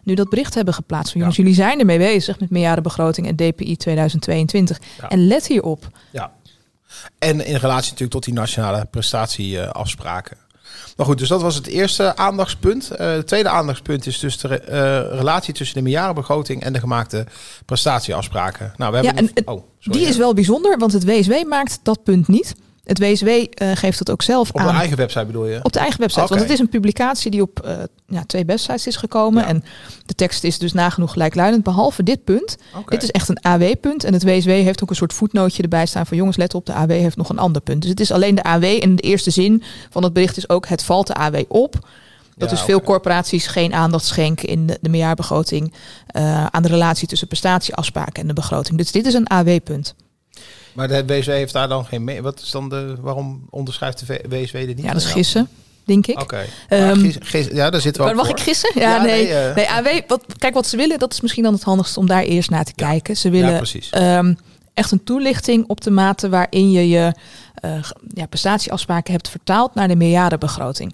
nu 0.03 0.13
dat 0.13 0.29
bericht 0.29 0.53
hebben 0.53 0.73
geplaatst. 0.73 1.13
Jongens, 1.13 1.35
jullie 1.35 1.53
zijn 1.53 1.79
ermee 1.79 1.97
bezig 1.97 2.39
met 2.39 2.49
meerjarenbegroting 2.49 3.27
en 3.27 3.35
DPI 3.35 3.75
2022. 3.75 4.79
En 5.09 5.27
let 5.27 5.47
hierop. 5.47 5.89
Ja. 6.11 6.31
En 7.19 7.45
in 7.45 7.55
relatie 7.55 7.91
natuurlijk 7.91 8.11
tot 8.11 8.23
die 8.23 8.33
nationale 8.33 8.87
prestatieafspraken. 8.91 10.37
Maar 10.97 11.05
goed, 11.05 11.17
dus 11.17 11.27
dat 11.27 11.41
was 11.41 11.55
het 11.55 11.67
eerste 11.67 12.15
aandachtspunt. 12.15 12.91
Uh, 12.91 12.97
het 12.97 13.27
tweede 13.27 13.49
aandachtspunt 13.49 14.05
is 14.05 14.19
dus 14.19 14.37
de 14.37 14.61
uh, 14.69 15.17
relatie 15.17 15.53
tussen 15.53 15.75
de 15.75 15.81
meerjarenbegroting 15.81 16.63
en 16.63 16.73
de 16.73 16.79
gemaakte 16.79 17.25
prestatieafspraken. 17.65 18.73
Nou, 18.77 18.91
we 18.91 18.97
hebben 18.97 19.29
ja, 19.33 19.41
oh, 19.45 19.63
die 19.79 20.07
is 20.07 20.17
wel 20.17 20.33
bijzonder, 20.33 20.77
want 20.77 20.93
het 20.93 21.05
WSW 21.05 21.33
maakt 21.47 21.79
dat 21.83 22.03
punt 22.03 22.27
niet. 22.27 22.55
Het 22.91 22.99
WSW 22.99 23.27
uh, 23.27 23.45
eh, 23.55 23.77
geeft 23.77 23.99
het 23.99 24.11
ook 24.11 24.21
zelf 24.21 24.55
aan. 24.55 24.65
Op 24.65 24.71
de 24.71 24.77
eigen 24.77 24.97
website 24.97 25.25
bedoel 25.25 25.45
je? 25.45 25.59
Op 25.63 25.73
de 25.73 25.79
eigen 25.79 25.99
website. 25.99 26.27
Want 26.27 26.41
het 26.41 26.49
is 26.49 26.59
een 26.59 26.69
publicatie 26.69 27.31
die 27.31 27.41
op 27.41 27.61
uh, 27.65 27.73
ja, 28.07 28.23
twee 28.25 28.45
websites 28.45 28.87
is 28.87 28.95
gekomen. 28.95 29.45
En 29.45 29.63
de 30.05 30.15
tekst 30.15 30.43
is 30.43 30.57
dus 30.57 30.73
nagenoeg 30.73 31.11
gelijkluidend. 31.11 31.63
Behalve 31.63 32.03
dit 32.03 32.23
punt. 32.23 32.57
Dit 32.85 33.03
is 33.03 33.11
echt 33.11 33.29
een 33.29 33.41
AW-punt. 33.41 34.03
En 34.03 34.13
het 34.13 34.23
WSW 34.23 34.49
heeft 34.49 34.83
ook 34.83 34.89
een 34.89 34.95
soort 34.95 35.13
voetnootje 35.13 35.63
erbij 35.63 35.85
staan 35.85 36.05
van... 36.05 36.17
jongens, 36.17 36.37
let 36.37 36.53
op, 36.53 36.65
de 36.65 36.73
AW 36.73 36.89
heeft 36.89 37.17
nog 37.17 37.29
een 37.29 37.39
ander 37.39 37.61
punt. 37.61 37.81
Dus 37.81 37.89
het 37.89 37.99
is 37.99 38.11
alleen 38.11 38.35
de 38.35 38.43
AW. 38.43 38.63
En 38.63 38.95
de 38.95 39.01
eerste 39.01 39.31
zin 39.31 39.63
van 39.89 40.03
het 40.03 40.13
bericht 40.13 40.37
is 40.37 40.49
ook... 40.49 40.67
het 40.67 40.83
valt 40.83 41.07
de 41.07 41.13
AW 41.13 41.43
op... 41.47 41.71
Dat 42.35 42.49
ja, 42.49 42.55
dus 42.55 42.65
veel 42.65 42.81
corporaties 42.81 43.47
geen 43.47 43.73
aandacht 43.73 44.05
schenken 44.05 44.47
in 44.47 44.67
de, 44.67 44.77
de 44.81 44.89
meerjaarbegroting 44.89 45.73
uh, 46.15 46.45
aan 46.45 46.61
de 46.61 46.67
relatie 46.67 47.07
tussen 47.07 47.27
prestatieafspraken 47.27 48.21
en 48.21 48.27
de 48.27 48.33
begroting. 48.33 48.77
Dus 48.77 48.91
dit 48.91 49.05
is 49.05 49.13
een 49.13 49.27
AW-punt. 49.27 49.95
Maar 50.73 50.87
de 50.87 51.05
WSW 51.05 51.29
heeft 51.29 51.53
daar 51.53 51.67
dan 51.67 51.85
geen 51.85 52.03
mee. 52.03 52.21
Wat 52.21 52.39
is 52.39 52.51
dan 52.51 52.69
de, 52.69 52.95
waarom 53.01 53.47
onderschrijft 53.49 54.07
de 54.07 54.21
WSW 54.29 54.55
er 54.55 54.65
niet? 54.65 54.81
Ja, 54.81 54.93
dat 54.93 55.01
is 55.01 55.11
gissen, 55.11 55.47
denk 55.85 56.07
ik. 56.07 56.21
Oké. 56.21 56.45
Um, 56.69 57.11
ja, 57.51 57.69
daar 57.69 57.81
zitten 57.81 58.01
we 58.01 58.07
maar 58.07 58.15
Mag 58.15 58.29
ik 58.29 58.39
gissen? 58.39 58.71
Ja, 58.75 58.95
ja 58.95 59.03
nee. 59.03 59.23
Nee, 59.23 59.47
uh, 59.49 59.55
nee, 59.55 59.69
AW, 59.69 60.01
wat, 60.07 60.25
kijk 60.37 60.53
wat 60.53 60.67
ze 60.67 60.77
willen, 60.77 60.99
dat 60.99 61.13
is 61.13 61.21
misschien 61.21 61.43
dan 61.43 61.53
het 61.53 61.63
handigste 61.63 61.99
om 61.99 62.07
daar 62.07 62.23
eerst 62.23 62.49
naar 62.49 62.63
te 62.63 62.73
ja. 62.75 62.87
kijken. 62.87 63.17
Ze 63.17 63.29
willen 63.29 63.63
ja, 63.91 64.17
um, 64.17 64.37
echt 64.73 64.91
een 64.91 65.03
toelichting 65.03 65.67
op 65.67 65.81
de 65.81 65.91
mate 65.91 66.29
waarin 66.29 66.71
je 66.71 66.89
je 66.89 67.13
uh, 67.65 67.83
ja, 68.13 68.25
prestatieafspraken 68.25 69.13
hebt 69.13 69.29
vertaald 69.29 69.75
naar 69.75 69.87
de 69.87 69.95
meerjarenbegroting. 69.95 70.93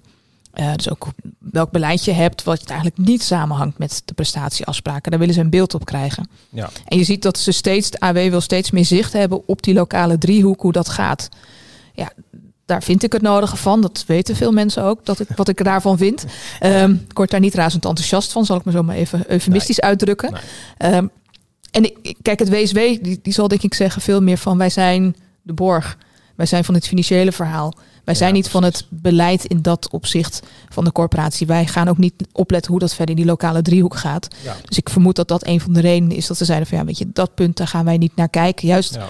Uh, 0.60 0.74
dus 0.74 0.90
ook 0.90 1.08
welk 1.38 1.70
beleid 1.70 2.04
je 2.04 2.12
hebt, 2.12 2.42
wat 2.42 2.64
eigenlijk 2.64 2.98
niet 2.98 3.22
samenhangt 3.22 3.78
met 3.78 4.02
de 4.04 4.14
prestatieafspraken. 4.14 5.10
Daar 5.10 5.20
willen 5.20 5.34
ze 5.34 5.40
een 5.40 5.50
beeld 5.50 5.74
op 5.74 5.84
krijgen. 5.84 6.28
Ja. 6.48 6.70
En 6.84 6.98
je 6.98 7.04
ziet 7.04 7.22
dat 7.22 7.38
ze 7.38 7.52
steeds, 7.52 7.90
de 7.90 8.00
AW 8.00 8.16
wil 8.16 8.40
steeds 8.40 8.70
meer 8.70 8.84
zicht 8.84 9.12
hebben 9.12 9.48
op 9.48 9.62
die 9.62 9.74
lokale 9.74 10.18
driehoek, 10.18 10.60
hoe 10.60 10.72
dat 10.72 10.88
gaat. 10.88 11.28
Ja, 11.92 12.12
daar 12.64 12.82
vind 12.82 13.02
ik 13.02 13.12
het 13.12 13.22
nodige 13.22 13.56
van. 13.56 13.80
Dat 13.80 14.04
weten 14.06 14.36
veel 14.36 14.52
mensen 14.52 14.82
ook, 14.82 15.06
dat 15.06 15.20
ik, 15.20 15.28
wat 15.36 15.48
ik 15.48 15.64
daarvan 15.64 15.98
vind. 15.98 16.24
Um, 16.62 17.04
ik 17.08 17.16
word 17.16 17.30
daar 17.30 17.40
niet 17.40 17.54
razend 17.54 17.84
enthousiast 17.84 18.32
van, 18.32 18.44
zal 18.44 18.56
ik 18.56 18.64
me 18.64 18.72
zo 18.72 18.82
maar 18.82 18.96
even 18.96 19.24
eufemistisch 19.32 19.78
nee. 19.78 19.90
uitdrukken. 19.90 20.32
Nee. 20.78 20.94
Um, 20.94 21.10
en 21.70 21.84
ik, 21.84 22.16
kijk, 22.22 22.38
het 22.38 22.48
WSW, 22.48 22.76
die, 22.76 23.18
die 23.22 23.32
zal 23.32 23.48
denk 23.48 23.62
ik 23.62 23.74
zeggen 23.74 24.02
veel 24.02 24.22
meer 24.22 24.38
van 24.38 24.58
wij 24.58 24.70
zijn 24.70 25.16
de 25.42 25.52
borg. 25.52 25.98
Wij 26.36 26.46
zijn 26.46 26.64
van 26.64 26.74
het 26.74 26.86
financiële 26.86 27.32
verhaal. 27.32 27.74
Wij 28.08 28.16
zijn 28.16 28.34
niet 28.34 28.48
van 28.48 28.64
het 28.64 28.86
beleid 28.88 29.44
in 29.44 29.62
dat 29.62 29.88
opzicht 29.90 30.42
van 30.68 30.84
de 30.84 30.92
corporatie. 30.92 31.46
Wij 31.46 31.66
gaan 31.66 31.88
ook 31.88 31.98
niet 31.98 32.14
opletten 32.32 32.70
hoe 32.70 32.80
dat 32.80 32.94
verder 32.94 33.14
in 33.14 33.20
die 33.20 33.30
lokale 33.30 33.62
driehoek 33.62 33.96
gaat. 33.96 34.28
Ja. 34.44 34.56
Dus 34.64 34.78
ik 34.78 34.88
vermoed 34.88 35.16
dat 35.16 35.28
dat 35.28 35.46
een 35.46 35.60
van 35.60 35.72
de 35.72 35.80
redenen 35.80 36.16
is 36.16 36.26
dat 36.26 36.36
ze 36.36 36.44
zeiden 36.44 36.68
van 36.68 36.78
ja, 36.78 36.84
weet 36.84 36.98
je, 36.98 37.08
dat 37.12 37.34
punt 37.34 37.56
daar 37.56 37.66
gaan 37.66 37.84
wij 37.84 37.96
niet 37.96 38.16
naar 38.16 38.28
kijken. 38.28 38.68
Juist 38.68 38.94
ja. 38.94 39.08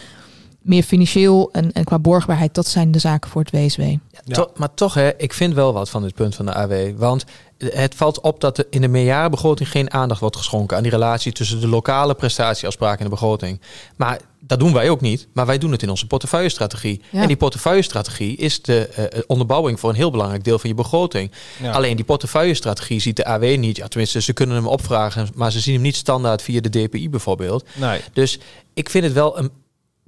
Meer 0.69 0.83
financieel 0.83 1.49
en, 1.53 1.73
en 1.73 1.85
qua 1.85 1.99
borgbaarheid, 1.99 2.55
dat 2.55 2.67
zijn 2.67 2.93
de 2.93 2.99
zaken 2.99 3.31
voor 3.31 3.43
het 3.43 3.51
WSW. 3.51 3.83
To 4.29 4.51
maar 4.57 4.75
toch, 4.75 4.95
hè, 4.95 5.17
ik 5.17 5.33
vind 5.33 5.55
wel 5.55 5.73
wat 5.73 5.91
van 5.91 6.03
dit 6.03 6.15
punt 6.15 6.35
van 6.35 6.47
de 6.47 6.55
AW. 6.55 6.99
Want 6.99 7.25
het 7.59 7.95
valt 7.95 8.21
op 8.21 8.41
dat 8.41 8.59
er 8.59 8.67
in 8.71 8.81
de 8.81 8.89
meerjarenbegroting 8.89 9.71
geen 9.71 9.93
aandacht 9.93 10.21
wordt 10.21 10.37
geschonken 10.37 10.77
aan 10.77 10.83
die 10.83 10.93
relatie 10.93 11.33
tussen 11.33 11.61
de 11.61 11.69
lokale 11.69 12.15
prestatieafspraken 12.15 12.99
en 12.99 13.05
de 13.05 13.11
begroting. 13.11 13.61
Maar 13.97 14.21
dat 14.41 14.59
doen 14.59 14.73
wij 14.73 14.91
ook 14.91 15.01
niet, 15.01 15.29
maar 15.33 15.47
wij 15.47 15.59
doen 15.59 15.73
het 15.73 15.83
in 15.83 15.91
onze 15.91 16.07
portefeuillestrategie. 16.07 17.03
Ja. 17.11 17.21
En 17.21 17.27
die 17.27 17.37
portefeuillestrategie 17.37 18.37
is 18.37 18.63
de 18.63 19.11
uh, 19.15 19.21
onderbouwing 19.27 19.81
voor 19.81 19.91
een 19.91 19.97
heel 19.97 20.11
belangrijk 20.11 20.45
deel 20.45 20.59
van 20.59 20.69
je 20.69 20.77
begroting. 20.77 21.33
Ja. 21.63 21.73
Alleen 21.73 21.97
die 21.97 22.05
portefeuillestrategie 22.05 23.01
ziet 23.01 23.17
de 23.17 23.25
AW 23.25 23.57
niet. 23.57 23.77
Ja, 23.77 23.89
tenminste, 23.89 24.21
ze 24.21 24.33
kunnen 24.33 24.57
hem 24.57 24.67
opvragen, 24.67 25.29
maar 25.35 25.53
ze 25.53 25.61
zien 25.61 25.75
hem 25.75 25.83
niet 25.83 25.97
standaard 25.97 26.43
via 26.43 26.61
de 26.61 26.69
DPI 26.69 27.11
bijvoorbeeld. 27.11 27.65
Nee. 27.75 28.01
Dus 28.13 28.39
ik 28.75 28.91
vind 28.91 29.05
het 29.05 29.13
wel 29.13 29.39
een 29.39 29.51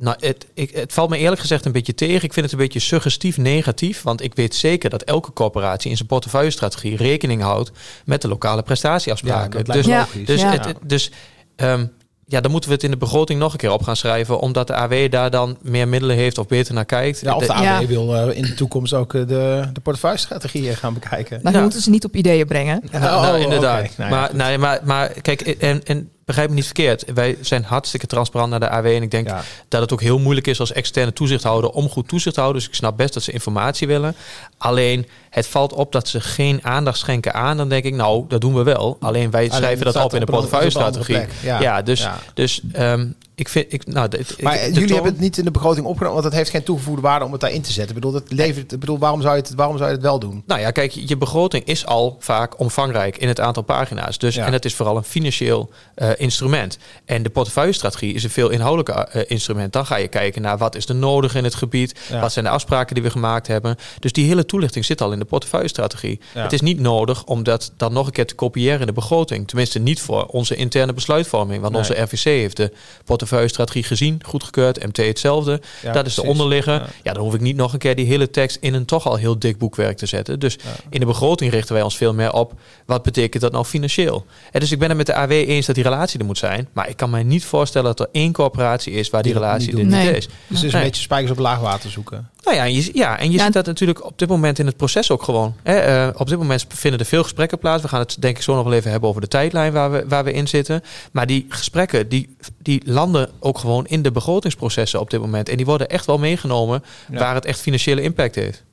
nou, 0.01 0.17
het, 0.21 0.47
ik, 0.55 0.71
het 0.71 0.93
valt 0.93 1.11
me 1.11 1.19
eerlijk 1.19 1.41
gezegd 1.41 1.65
een 1.65 1.73
beetje 1.73 1.95
tegen. 1.95 2.23
Ik 2.23 2.33
vind 2.33 2.45
het 2.45 2.53
een 2.53 2.61
beetje 2.61 2.79
suggestief 2.79 3.37
negatief. 3.37 4.03
Want 4.03 4.23
ik 4.23 4.35
weet 4.35 4.55
zeker 4.55 4.91
dat 4.91 5.03
elke 5.03 5.33
corporatie 5.33 5.91
in 5.91 5.97
zijn 5.97 6.09
portefeuillestrategie 6.09 6.97
rekening 6.97 7.43
houdt 7.43 7.71
met 8.05 8.23
de 8.23 8.29
lokale 8.29 8.63
prestatieafspraken. 8.63 9.63
Ja, 9.67 9.73
dus, 9.73 9.87
ja. 9.87 10.07
dus, 10.25 10.41
ja. 10.41 10.51
Het, 10.51 10.77
dus 10.83 11.11
um, 11.57 11.93
ja, 12.31 12.41
dan 12.41 12.51
moeten 12.51 12.71
we 12.71 12.75
het 12.75 12.85
in 12.85 12.91
de 12.91 12.97
begroting 12.97 13.39
nog 13.41 13.53
een 13.53 13.59
keer 13.59 13.73
op 13.73 13.83
gaan 13.83 13.97
schrijven. 13.97 14.41
Omdat 14.41 14.67
de 14.67 14.75
AW 14.75 15.11
daar 15.11 15.31
dan 15.31 15.59
meer 15.63 15.89
middelen 15.89 16.17
heeft 16.17 16.39
of 16.39 16.47
beter 16.47 16.75
naar 16.75 16.85
kijkt. 16.85 17.21
Ja, 17.21 17.35
of 17.37 17.47
de 17.47 17.53
AW 17.53 17.87
wil 17.87 18.29
uh, 18.29 18.37
in 18.37 18.43
de 18.43 18.55
toekomst 18.55 18.93
ook 18.93 19.13
uh, 19.13 19.27
de, 19.27 19.69
de 19.73 19.81
portefeuillestrategieën 19.81 20.77
gaan 20.77 20.95
bekijken. 20.95 21.41
Maar 21.43 21.53
ja. 21.53 21.61
moeten 21.61 21.81
ze 21.81 21.91
niet 21.91 22.05
op 22.05 22.17
ideeën 22.17 22.47
brengen. 22.47 22.83
Ja, 22.93 22.99
nou, 22.99 23.23
nou, 23.23 23.41
inderdaad. 23.41 23.91
Okay. 23.93 24.09
Nou, 24.09 24.11
maar, 24.11 24.31
nee, 24.35 24.59
maar, 24.59 24.81
maar 24.85 25.09
kijk, 25.09 25.41
en, 25.41 25.85
en 25.85 26.11
begrijp 26.31 26.49
me 26.49 26.55
niet 26.55 26.65
verkeerd. 26.65 27.05
Wij 27.15 27.39
zijn 27.41 27.65
hartstikke 27.65 28.07
transparant 28.07 28.51
naar 28.51 28.61
de 28.61 28.71
AW. 28.71 28.87
En 28.87 29.03
ik 29.03 29.11
denk 29.11 29.29
ja. 29.29 29.43
dat 29.69 29.81
het 29.81 29.93
ook 29.93 30.01
heel 30.01 30.19
moeilijk 30.19 30.47
is 30.47 30.61
als 30.61 30.73
externe 30.73 31.13
toezichthouder 31.13 31.71
om 31.71 31.89
goed 31.89 32.09
toezicht 32.09 32.35
te 32.35 32.41
houden. 32.41 32.63
Dus 32.63 32.71
ik 32.71 32.77
snap 32.77 32.97
best 32.97 33.15
dat 33.15 33.23
ze 33.23 33.33
informatie 33.33 33.87
willen. 33.87 34.15
Alleen 34.59 35.07
het 35.31 35.47
valt 35.47 35.73
op 35.73 35.93
dat 35.93 36.09
ze 36.09 36.21
geen 36.21 36.65
aandacht 36.65 36.99
schenken 36.99 37.35
aan. 37.35 37.57
Dan 37.57 37.69
denk 37.69 37.85
ik, 37.85 37.95
nou, 37.95 38.25
dat 38.29 38.41
doen 38.41 38.55
we 38.55 38.63
wel. 38.63 38.97
Alleen 39.01 39.31
wij 39.31 39.41
Alleen 39.41 39.63
schrijven 39.63 39.85
dat 39.85 40.05
op 40.05 40.15
in 40.15 40.21
de 40.21 40.27
portefeuille-strategie. 40.27 41.21
Ja. 41.43 41.61
ja. 41.61 41.83
dus, 41.83 42.01
ja. 42.01 42.19
dus 42.35 42.63
um, 42.79 43.17
ik 43.41 43.49
vind, 43.49 43.73
ik, 43.73 43.87
nou, 43.87 44.09
maar 44.41 44.71
jullie 44.71 44.95
hebben 44.95 45.13
het 45.13 45.21
niet 45.21 45.39
in 45.39 45.45
de 45.45 45.51
begroting 45.51 45.87
opgenomen, 45.87 46.15
want 46.15 46.25
het 46.25 46.35
heeft 46.35 46.51
geen 46.51 46.63
toegevoegde 46.63 47.03
waarde 47.03 47.25
om 47.25 47.33
het 47.33 47.41
daarin 47.41 47.63
te 47.63 47.73
zetten. 47.73 47.97
Ik 47.97 48.03
bedoel, 48.03 48.15
het 48.21 48.33
levert, 48.33 48.73
ik 48.73 48.81
bedoel, 48.81 48.99
waarom 48.99 49.21
zou 49.21 49.35
je 49.35 49.41
het, 49.41 49.55
waarom 49.55 49.77
zou 49.77 49.89
je 49.89 49.95
het 49.95 50.05
wel 50.05 50.19
doen? 50.19 50.43
Nou 50.47 50.61
ja, 50.61 50.71
kijk, 50.71 50.93
je 50.93 51.17
begroting 51.17 51.65
is 51.65 51.87
al 51.87 52.17
vaak 52.19 52.59
omvangrijk 52.59 53.17
in 53.17 53.29
het 53.29 53.41
aantal 53.41 53.63
pagina's. 53.63 54.19
Dus 54.19 54.35
ja. 54.35 54.47
en 54.47 54.53
het 54.53 54.65
is 54.65 54.75
vooral 54.75 54.97
een 54.97 55.05
financieel 55.05 55.71
uh, 55.97 56.09
instrument. 56.17 56.79
En 57.05 57.23
de 57.23 57.31
portefeuille-strategie 57.31 58.15
is 58.15 58.25
een 58.25 58.31
veel 58.31 58.49
inhoudelijker 58.49 59.17
uh, 59.17 59.23
instrument. 59.27 59.73
Dan 59.73 59.87
ga 59.87 59.97
je 59.97 60.09
kijken 60.09 60.43
naar 60.43 60.59
wat 60.59 60.75
is 60.75 60.89
er 60.89 60.95
nodig 60.95 61.35
in 61.35 61.45
het 61.45 61.55
gebied, 61.55 61.95
wat 62.21 62.33
zijn 62.33 62.45
de 62.45 62.51
afspraken 62.51 62.95
die 62.95 63.05
we 63.05 63.11
gemaakt 63.11 63.47
hebben. 63.47 63.77
Dus 63.99 64.13
die 64.13 64.27
hele 64.27 64.47
toelichting 64.47 64.85
zit 64.85 65.01
al 65.01 65.13
in 65.13 65.19
de 65.21 65.25
portefeuillestrategie. 65.25 66.21
Het 66.33 66.53
is 66.53 66.61
niet 66.61 66.81
nodig 66.81 67.25
om 67.25 67.43
dat 67.43 67.73
dan 67.77 67.93
nog 67.93 68.07
een 68.07 68.13
keer 68.13 68.27
te 68.27 68.35
kopiëren 68.35 68.81
in 68.81 68.87
de 68.87 68.93
begroting. 68.93 69.49
Tenminste 69.49 69.79
niet 69.79 70.01
voor 70.01 70.25
onze 70.25 70.55
interne 70.55 70.93
besluitvorming. 70.93 71.63
Want 71.63 71.77
onze 71.77 72.01
RVC 72.01 72.25
heeft 72.25 72.57
de 72.57 72.73
portefeuillestrategie 73.05 73.83
gezien, 73.83 74.21
goedgekeurd. 74.27 74.87
MT 74.87 74.97
hetzelfde. 74.97 75.61
dat 75.93 76.07
is 76.07 76.15
de 76.15 76.25
onderligger. 76.25 76.89
Ja. 77.03 77.13
dan 77.13 77.23
hoef 77.23 77.35
ik 77.35 77.41
niet 77.41 77.57
nog 77.57 77.73
een 77.73 77.79
keer 77.79 77.95
die 77.95 78.07
hele 78.07 78.31
tekst 78.31 78.59
in 78.61 78.75
een 78.75 78.85
toch 78.85 79.07
al 79.07 79.17
heel 79.17 79.39
dik 79.39 79.59
boekwerk 79.59 79.97
te 79.97 80.07
zetten. 80.07 80.39
Dus 80.39 80.59
in 80.91 81.01
de 81.01 81.07
begroting 81.07 81.53
richten 81.53 81.75
wij 81.75 81.83
ons 81.83 81.97
veel 81.97 82.15
meer 82.15 82.33
op 82.33 82.53
wat 82.87 83.03
betekent 83.03 83.43
dat 83.43 83.53
nou 83.53 83.65
financieel. 83.65 84.27
En 84.51 84.61
dus 84.61 84.73
ik 84.73 84.79
ben 84.79 84.89
het 84.89 84.97
met 84.97 85.07
de 85.07 85.15
AW 85.15 85.31
eens 85.31 85.67
dat 85.67 85.75
die 85.75 85.85
relatie 85.85 86.19
er 86.21 86.25
moet 86.25 86.39
zijn. 86.39 86.69
Maar 86.73 86.89
ik 86.89 86.97
kan 86.97 87.11
mij 87.11 87.23
niet 87.23 87.45
voorstellen 87.45 87.97
dat 87.97 88.01
er 88.01 88.09
één 88.13 88.33
corporatie 88.33 88.93
is 88.93 89.11
waar 89.11 89.23
die, 89.23 89.33
relatie 89.33 89.79
er 89.79 89.85
niet 89.85 90.17
is. 90.17 90.29
Dus 90.47 90.63
is 90.63 90.73
een 90.73 90.83
beetje 90.83 91.03
spijkers 91.03 91.33
op 91.33 91.39
laagwater 91.39 91.91
zoeken. 91.91 92.31
Nou 92.45 92.57
ja, 92.57 92.65
en 92.65 92.75
je, 92.75 92.91
ja, 92.93 93.19
en 93.19 93.31
je 93.31 93.39
ziet 93.39 93.53
dat 93.53 93.67
natuurlijk 93.67 94.05
op 94.05 94.19
dit 94.19 94.29
moment 94.29 94.59
in 94.59 94.67
het 94.67 94.77
proces 94.77 95.11
ook 95.11 95.23
gewoon. 95.23 95.55
Hè, 95.63 95.75
eh, 95.75 96.21
op 96.21 96.29
dit 96.29 96.39
moment 96.39 96.67
vinden 96.69 97.01
er 97.01 97.07
veel 97.07 97.23
gesprekken 97.23 97.59
plaats. 97.59 97.83
We 97.83 97.89
gaan 97.89 98.01
het 98.01 98.17
denk 98.19 98.37
ik 98.37 98.43
zo 98.43 98.55
nog 98.55 98.65
wel 98.65 98.73
even 98.73 98.91
hebben 98.91 99.09
over 99.09 99.21
de 99.21 99.29
tijdlijn 99.29 99.73
waar 99.73 99.91
we, 99.91 100.05
waar 100.09 100.25
we 100.25 100.33
in 100.33 100.49
zitten. 100.49 100.83
Maar 101.13 101.27
die 101.27 101.47
gesprekken 101.49 102.09
die, 102.09 102.37
die 102.59 102.83
landen 102.85 103.31
ook 103.39 103.59
gewoon 103.59 103.87
in 103.87 104.03
de 104.03 104.11
begrotingsprocessen 104.11 105.01
op 105.01 105.11
dit 105.11 105.21
moment. 105.21 105.49
En 105.49 105.57
die 105.57 105.67
worden 105.67 105.89
echt 105.89 106.07
wel 106.07 106.19
meegenomen 106.19 106.85
waar 107.09 107.35
het 107.35 107.45
echt 107.45 107.61
financiële 107.61 108.03
impact 108.03 108.35
heeft. 108.35 108.65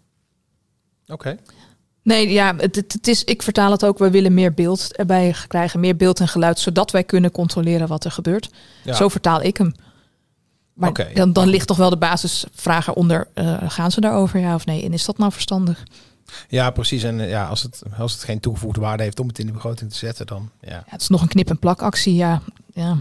Oké. 1.07 1.37
Nee, 2.03 2.31
ja, 2.31 2.55
het, 2.57 2.75
het, 2.75 3.07
is, 3.07 3.23
ik 3.23 3.41
vertaal 3.41 3.71
het 3.71 3.85
ook. 3.85 3.97
We 3.97 4.09
willen 4.09 4.33
meer 4.33 4.53
beeld 4.53 4.95
erbij 4.95 5.35
krijgen, 5.47 5.79
meer 5.79 5.95
beeld 5.95 6.19
en 6.19 6.27
geluid, 6.27 6.59
zodat 6.59 6.91
wij 6.91 7.03
kunnen 7.03 7.31
controleren 7.31 7.87
wat 7.87 8.05
er 8.05 8.11
gebeurt. 8.11 8.49
Zo 8.85 9.07
vertaal 9.07 9.41
ik 9.41 9.57
hem. 9.57 9.73
Maar 10.77 11.11
dan, 11.13 11.33
dan 11.33 11.47
ligt 11.47 11.67
toch 11.67 11.77
wel 11.77 11.89
de 11.89 11.97
basisvraag 11.97 12.87
eronder. 12.87 13.27
Uh, 13.35 13.57
gaan 13.67 13.91
ze 13.91 14.01
daarover, 14.01 14.39
ja 14.39 14.55
of 14.55 14.65
nee? 14.65 14.83
En 14.83 14.93
is 14.93 15.05
dat 15.05 15.17
nou 15.17 15.31
verstandig? 15.31 15.83
Ja, 16.47 16.69
precies. 16.69 17.03
En 17.03 17.19
eh, 17.19 17.29
ja, 17.29 17.47
als 17.47 17.63
het, 17.63 17.81
als 17.97 18.13
het 18.13 18.23
geen 18.23 18.39
toegevoegde 18.39 18.81
waarde 18.81 19.03
heeft 19.03 19.19
om 19.19 19.27
het 19.27 19.39
in 19.39 19.45
de 19.45 19.51
begroting 19.51 19.91
te 19.91 19.97
zetten, 19.97 20.25
dan 20.25 20.49
ja. 20.61 20.69
ja 20.69 20.83
het 20.87 21.01
is 21.01 21.07
nog 21.07 21.21
een 21.21 21.27
knip- 21.27 21.49
en 21.49 21.59
plakactie, 21.59 22.15
ja. 22.15 22.41
ja. 22.73 22.97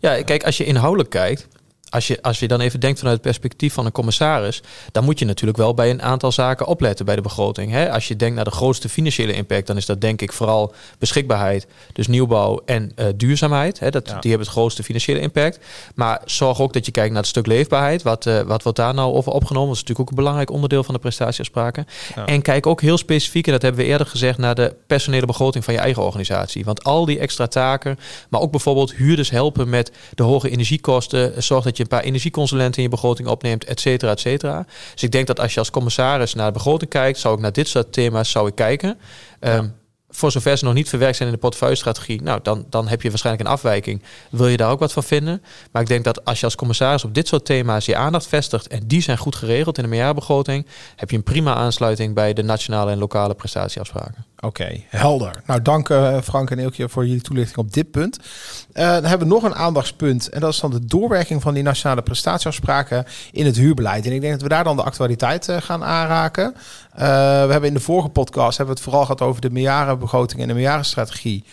Ja, 0.00 0.22
kijk, 0.22 0.44
als 0.44 0.56
je 0.56 0.64
inhoudelijk 0.64 1.10
kijkt, 1.10 1.48
als 1.90 2.06
je, 2.06 2.22
als 2.22 2.38
je 2.38 2.48
dan 2.48 2.60
even 2.60 2.80
denkt 2.80 2.98
vanuit 2.98 3.16
het 3.16 3.26
perspectief 3.26 3.72
van 3.72 3.86
een 3.86 3.92
commissaris, 3.92 4.62
dan 4.92 5.04
moet 5.04 5.18
je 5.18 5.24
natuurlijk 5.24 5.58
wel 5.58 5.74
bij 5.74 5.90
een 5.90 6.02
aantal 6.02 6.32
zaken 6.32 6.66
opletten 6.66 7.04
bij 7.04 7.16
de 7.16 7.22
begroting. 7.22 7.72
Hè? 7.72 7.92
Als 7.92 8.08
je 8.08 8.16
denkt 8.16 8.34
naar 8.34 8.44
de 8.44 8.50
grootste 8.50 8.88
financiële 8.88 9.32
impact, 9.32 9.66
dan 9.66 9.76
is 9.76 9.86
dat 9.86 10.00
denk 10.00 10.22
ik 10.22 10.32
vooral 10.32 10.74
beschikbaarheid, 10.98 11.66
dus 11.92 12.06
nieuwbouw 12.06 12.62
en 12.64 12.92
uh, 12.96 13.06
duurzaamheid. 13.16 13.78
Hè? 13.78 13.90
Dat, 13.90 14.04
Die 14.04 14.30
hebben 14.30 14.40
het 14.40 14.48
grootste 14.48 14.82
financiële 14.82 15.20
impact. 15.20 15.58
Maar 15.94 16.20
zorg 16.24 16.60
ook 16.60 16.72
dat 16.72 16.86
je 16.86 16.92
kijkt 16.92 17.10
naar 17.10 17.20
het 17.20 17.30
stuk 17.30 17.46
leefbaarheid. 17.46 18.02
Wat, 18.02 18.26
uh, 18.26 18.40
wat 18.40 18.62
wordt 18.62 18.78
daar 18.78 18.94
nou 18.94 19.14
over 19.14 19.32
opgenomen? 19.32 19.68
Dat 19.68 19.76
is 19.76 19.82
natuurlijk 19.82 20.00
ook 20.00 20.08
een 20.10 20.22
belangrijk 20.24 20.50
onderdeel 20.50 20.84
van 20.84 20.94
de 20.94 21.00
prestatieafspraken. 21.00 21.86
En 22.26 22.42
kijk 22.42 22.66
ook 22.66 22.80
heel 22.80 22.98
specifiek, 22.98 23.46
en 23.46 23.52
dat 23.52 23.62
hebben 23.62 23.80
we 23.80 23.86
eerder 23.86 24.06
gezegd, 24.06 24.38
naar 24.38 24.54
de 24.54 24.74
personele 24.86 25.26
begroting 25.26 25.64
van 25.64 25.74
je 25.74 25.80
eigen 25.80 26.02
organisatie. 26.02 26.64
Want 26.64 26.84
al 26.84 27.04
die 27.04 27.18
extra 27.18 27.46
taken, 27.46 27.98
maar 28.28 28.40
ook 28.40 28.50
bijvoorbeeld 28.50 28.94
huurders 28.94 29.30
helpen 29.30 29.68
met 29.68 29.92
de 30.14 30.22
hoge 30.22 30.50
energiekosten, 30.50 31.42
zorg 31.42 31.64
dat 31.64 31.76
je 31.76 31.79
een 31.82 31.88
paar 31.88 32.02
energieconsulenten 32.02 32.76
in 32.76 32.82
je 32.82 32.88
begroting 32.88 33.28
opneemt, 33.28 33.64
et 33.64 33.80
cetera, 33.80 34.10
et 34.10 34.20
cetera. 34.20 34.66
Dus 34.92 35.02
ik 35.02 35.12
denk 35.12 35.26
dat 35.26 35.40
als 35.40 35.52
je 35.52 35.58
als 35.58 35.70
commissaris 35.70 36.34
naar 36.34 36.46
de 36.46 36.52
begroting 36.52 36.90
kijkt, 36.90 37.18
zou 37.18 37.34
ik 37.34 37.40
naar 37.40 37.52
dit 37.52 37.68
soort 37.68 37.92
thema's 37.92 38.30
zou 38.30 38.48
ik 38.48 38.54
kijken. 38.54 38.98
Ehm, 39.40 39.66
voor 40.10 40.30
zover 40.30 40.58
ze 40.58 40.64
nog 40.64 40.74
niet 40.74 40.88
verwerkt 40.88 41.16
zijn 41.16 41.28
in 41.28 41.34
de 41.34 41.40
portefeuillestrategie, 41.40 42.22
nou, 42.22 42.40
dan, 42.42 42.66
dan 42.70 42.88
heb 42.88 43.02
je 43.02 43.08
waarschijnlijk 43.08 43.46
een 43.46 43.52
afwijking. 43.52 44.02
Wil 44.30 44.46
je 44.46 44.56
daar 44.56 44.70
ook 44.70 44.78
wat 44.78 44.92
van 44.92 45.02
vinden? 45.02 45.42
Maar 45.70 45.82
ik 45.82 45.88
denk 45.88 46.04
dat 46.04 46.24
als 46.24 46.38
je 46.38 46.44
als 46.44 46.54
commissaris 46.54 47.04
op 47.04 47.14
dit 47.14 47.28
soort 47.28 47.44
thema's 47.44 47.86
je 47.86 47.96
aandacht 47.96 48.26
vestigt 48.26 48.68
en 48.68 48.86
die 48.86 49.02
zijn 49.02 49.18
goed 49.18 49.36
geregeld 49.36 49.76
in 49.76 49.82
de 49.82 49.88
meerjaarbegroting, 49.90 50.66
heb 50.96 51.10
je 51.10 51.16
een 51.16 51.22
prima 51.22 51.54
aansluiting 51.54 52.14
bij 52.14 52.32
de 52.32 52.42
nationale 52.42 52.90
en 52.90 52.98
lokale 52.98 53.34
prestatieafspraken. 53.34 54.24
Oké, 54.40 54.80
helder. 54.88 55.42
Nou, 55.46 55.62
dank 55.62 55.88
uh, 55.88 56.20
Frank 56.22 56.50
en 56.50 56.58
Eelkje 56.58 56.88
voor 56.88 57.06
jullie 57.06 57.20
toelichting 57.20 57.58
op 57.58 57.72
dit 57.72 57.90
punt. 57.90 58.18
Uh, 58.18 58.92
dan 58.92 59.04
hebben 59.04 59.28
we 59.28 59.34
nog 59.34 59.42
een 59.42 59.54
aandachtspunt. 59.54 60.28
En 60.28 60.40
dat 60.40 60.52
is 60.52 60.60
dan 60.60 60.70
de 60.70 60.84
doorwerking 60.84 61.42
van 61.42 61.54
die 61.54 61.62
nationale 61.62 62.02
prestatieafspraken 62.02 63.06
in 63.32 63.46
het 63.46 63.56
huurbeleid. 63.56 64.06
En 64.06 64.12
ik 64.12 64.20
denk 64.20 64.32
dat 64.32 64.42
we 64.42 64.48
daar 64.48 64.64
dan 64.64 64.76
de 64.76 64.82
actualiteit 64.82 65.48
uh, 65.48 65.56
gaan 65.60 65.84
aanraken. 65.84 66.54
we 66.94 67.04
hebben 67.50 67.68
in 67.68 67.74
de 67.74 67.80
vorige 67.80 68.08
podcast 68.08 68.56
hebben 68.56 68.74
we 68.74 68.80
het 68.80 68.90
vooral 68.90 69.06
gehad 69.06 69.20
over 69.20 69.40
de 69.40 69.50
meerjarenbegroting 69.50 70.40
en 70.40 70.48
de 70.48 70.54
meerjarenstrategie. 70.54 71.44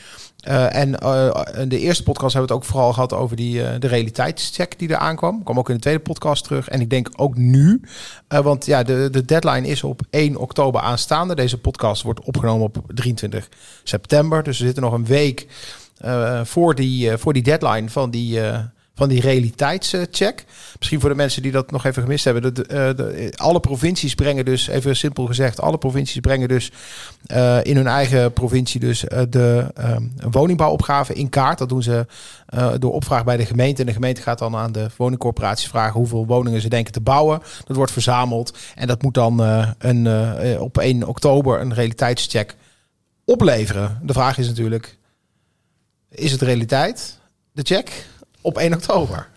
Uh, 0.48 0.75
en 0.75 0.96
uh, 1.04 1.42
in 1.58 1.70
de 1.70 1.80
eerste 1.80 2.04
podcast 2.04 2.34
hebben 2.34 2.51
we 2.51 2.56
het 2.56 2.63
ook 2.63 2.72
vooral 2.72 2.94
gehad 2.94 3.13
over 3.13 3.36
die, 3.36 3.62
uh, 3.62 3.70
de 3.80 3.88
realiteitscheck 3.88 4.80
die 4.80 4.89
er 4.89 4.98
aankwam. 4.98 5.44
Kwam 5.44 5.60
ook 5.60 5.70
in 5.70 5.75
de 5.75 5.82
tweede 5.82 6.00
podcast 6.00 6.44
terug. 6.44 6.68
En 6.68 6.82
ik 6.82 6.89
denk 6.89 7.10
ook 7.16 7.38
nu, 7.38 7.82
want 8.27 8.66
ja, 8.66 8.84
de, 8.84 9.08
de 9.12 9.25
deadline 9.25 9.68
is 9.68 9.84
op 9.84 10.01
1 10.10 10.36
oktober 10.36 10.82
aanstaande. 10.82 11.36
Deze 11.36 11.58
podcast 11.58 12.01
wordt 12.01 12.22
opgenomen 12.22 12.66
op 12.66 12.77
23 12.88 13.50
september. 13.84 14.44
Dus 14.44 14.60
we 14.60 14.66
zitten 14.66 14.84
nog 14.84 14.94
een 14.94 15.06
week 15.06 15.48
voor, 16.44 16.75
die, 16.75 17.18
voor 17.18 17.34
die 17.34 17.44
deadline 17.44 17.89
van 17.89 18.10
die 18.10 18.39
van 18.98 19.10
die 19.10 19.22
realiteitscheck. 19.22 20.46
Misschien 20.77 21.00
voor 21.00 21.10
de 21.10 21.16
mensen 21.16 21.42
die 21.42 21.51
dat 21.51 21.72
nog 21.72 21.86
even 21.86 22.01
gemist 22.01 22.24
hebben. 22.24 22.54
De, 22.54 23.34
alle 23.36 23.60
provincies 23.60 24.16
brengen 24.16 24.46
dus, 24.46 24.68
even 24.68 24.96
simpel 24.96 25.25
gezegd, 25.25 25.62
alle 25.62 25.77
provincies 25.77 26.20
brengen 26.20 26.48
dus 26.48 26.72
uh, 27.27 27.63
in 27.63 27.75
hun 27.75 27.88
eigen 27.88 28.34
provincie 28.34 28.80
dus 28.80 29.04
uh, 29.04 29.22
de 29.30 29.72
um, 29.80 30.13
woningbouwopgave 30.32 31.13
in 31.13 31.30
kaart. 31.30 31.58
Dat 31.58 31.70
doen 31.70 31.84
ze 31.84 32.06
door 32.80 32.94
opvraag 32.94 33.24
bij 33.24 33.38
de 33.38 33.46
gemeente. 33.46 33.82
En 33.82 33.88
de 33.88 33.94
gemeente 33.94 34.22
gaat 34.22 34.39
dan 34.39 34.56
aan 34.56 34.72
de 34.72 34.88
woningcorporaties 34.98 35.68
vragen 35.68 36.00
hoeveel 36.00 36.25
woningen 36.25 36.62
ze 36.62 36.70
denken 36.70 36.94
te 36.94 37.01
bouwen. 37.01 37.42
Dat 37.66 37.75
wordt 37.75 37.92
verzameld 37.92 38.58
en 38.75 38.88
dat 38.88 39.01
moet 39.01 39.13
dan 39.13 39.39
een, 39.77 40.08
op 40.60 40.77
1 40.77 41.08
oktober 41.08 41.62
een 41.62 41.74
realiteitscheck 41.74 42.56
opleveren. 43.25 44.00
De 44.04 44.13
vraag 44.13 44.38
is 44.38 44.48
natuurlijk, 44.48 44.98
is 46.10 46.32
het 46.32 46.42
realiteit, 46.42 47.20
de 47.51 47.62
check? 47.63 48.06
Op 48.48 48.58
1 48.58 48.74
oktober. 48.74 49.27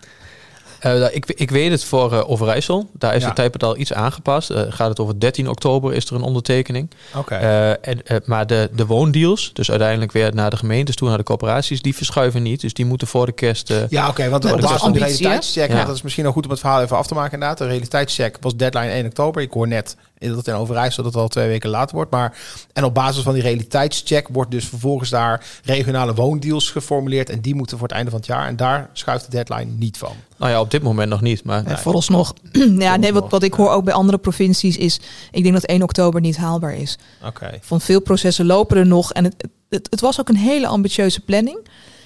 Uh, 0.85 1.15
ik, 1.15 1.25
ik 1.25 1.51
weet 1.51 1.71
het 1.71 1.83
voor 1.83 2.13
uh, 2.13 2.29
Overijssel. 2.29 2.89
Daar 2.93 3.15
is 3.15 3.23
ja. 3.23 3.33
het 3.35 3.63
al 3.63 3.77
iets 3.77 3.93
aangepast. 3.93 4.51
Uh, 4.51 4.61
gaat 4.69 4.89
het 4.89 4.99
over 4.99 5.19
13 5.19 5.49
oktober 5.49 5.93
is 5.93 6.05
er 6.05 6.15
een 6.15 6.21
ondertekening. 6.21 6.89
Oké. 7.15 7.35
en 7.35 8.01
maar 8.25 8.47
de, 8.47 8.69
de 8.73 8.85
woondeals, 8.85 9.53
dus 9.53 9.69
uiteindelijk 9.69 10.11
weer 10.11 10.35
naar 10.35 10.49
de 10.49 10.57
gemeentes 10.57 10.95
toe, 10.95 11.07
naar 11.07 11.17
de 11.17 11.23
corporaties, 11.23 11.81
die 11.81 11.95
verschuiven 11.95 12.41
niet. 12.41 12.61
Dus 12.61 12.73
die 12.73 12.85
moeten 12.85 13.07
voor 13.07 13.25
de 13.25 13.31
kerst. 13.31 13.73
ja, 13.89 14.07
oké. 14.07 14.29
want 14.29 14.45
op 14.45 14.61
basis 14.61 14.81
van 14.81 14.93
de 14.93 14.99
realiteitscheck, 14.99 15.71
ja. 15.71 15.85
dat 15.85 15.95
is 15.95 16.01
misschien 16.01 16.25
nog 16.25 16.33
goed 16.33 16.45
om 16.45 16.51
het 16.51 16.59
verhaal 16.59 16.81
even 16.81 16.97
af 16.97 17.07
te 17.07 17.13
maken 17.13 17.33
inderdaad. 17.33 17.57
De 17.57 17.67
realiteitscheck 17.67 18.37
was 18.41 18.55
deadline 18.55 18.89
1 18.89 19.05
oktober. 19.05 19.41
Ik 19.41 19.51
hoor 19.51 19.67
net 19.67 19.95
dat 20.29 20.47
in 20.47 20.53
Overijssel 20.53 21.03
dat 21.03 21.13
het 21.13 21.21
al 21.21 21.27
twee 21.27 21.47
weken 21.47 21.69
later 21.69 21.95
wordt. 21.95 22.11
Maar, 22.11 22.37
en 22.73 22.83
op 22.83 22.93
basis 22.93 23.23
van 23.23 23.33
die 23.33 23.41
realiteitscheck 23.41 24.27
wordt 24.31 24.51
dus 24.51 24.65
vervolgens 24.65 25.09
daar 25.09 25.45
regionale 25.63 26.13
woondeals 26.13 26.69
geformuleerd. 26.69 27.29
En 27.29 27.41
die 27.41 27.55
moeten 27.55 27.77
voor 27.77 27.87
het 27.87 27.95
einde 27.95 28.11
van 28.11 28.19
het 28.19 28.27
jaar. 28.27 28.47
En 28.47 28.55
daar 28.55 28.89
schuift 28.93 29.25
de 29.25 29.31
deadline 29.31 29.71
niet 29.71 29.97
van. 29.97 30.13
Nou 30.37 30.51
ja, 30.51 30.59
op 30.59 30.71
dit 30.71 30.83
moment 30.83 31.09
nog 31.09 31.21
niet. 31.21 31.43
Maar 31.43 31.63
nee. 31.63 31.77
vooralsnog. 31.77 32.33
ja, 32.77 32.95
nee, 32.95 33.13
wat, 33.13 33.29
wat 33.29 33.43
ik 33.43 33.53
hoor 33.53 33.69
ook 33.69 33.83
bij 33.83 33.93
andere 33.93 34.17
provincies 34.17 34.77
is. 34.77 34.99
Ik 35.31 35.43
denk 35.43 35.55
dat 35.55 35.63
1 35.63 35.83
oktober 35.83 36.21
niet 36.21 36.37
haalbaar 36.37 36.75
is. 36.75 36.97
Oké. 37.25 37.49
Van 37.61 37.81
veel 37.81 38.01
processen 38.01 38.45
lopen 38.45 38.77
er 38.77 38.87
nog. 38.87 39.13
En 39.13 39.23
het, 39.23 39.35
het, 39.69 39.87
het 39.89 40.01
was 40.01 40.19
ook 40.19 40.29
een 40.29 40.35
hele 40.35 40.67
ambitieuze 40.67 41.19
planning. 41.19 41.57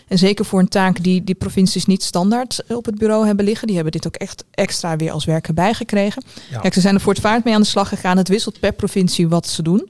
En 0.07 0.17
zeker 0.17 0.45
voor 0.45 0.59
een 0.59 0.67
taak 0.67 1.03
die 1.03 1.23
die 1.23 1.35
provincies 1.35 1.85
niet 1.85 2.03
standaard 2.03 2.63
op 2.67 2.85
het 2.85 2.97
bureau 2.97 3.25
hebben 3.25 3.45
liggen. 3.45 3.67
Die 3.67 3.75
hebben 3.75 3.93
dit 3.93 4.07
ook 4.07 4.15
echt 4.15 4.43
extra 4.51 4.95
weer 4.95 5.11
als 5.11 5.25
werk 5.25 5.47
erbij 5.47 5.73
gekregen. 5.73 6.23
Ja. 6.51 6.59
Kijk, 6.59 6.73
ze 6.73 6.81
zijn 6.81 6.95
er 6.95 7.01
voortvaart 7.01 7.43
mee 7.43 7.53
aan 7.53 7.61
de 7.61 7.67
slag 7.67 7.89
gegaan. 7.89 8.17
Het 8.17 8.27
wisselt 8.27 8.59
per 8.59 8.73
provincie 8.73 9.27
wat 9.27 9.47
ze 9.47 9.61
doen. 9.61 9.89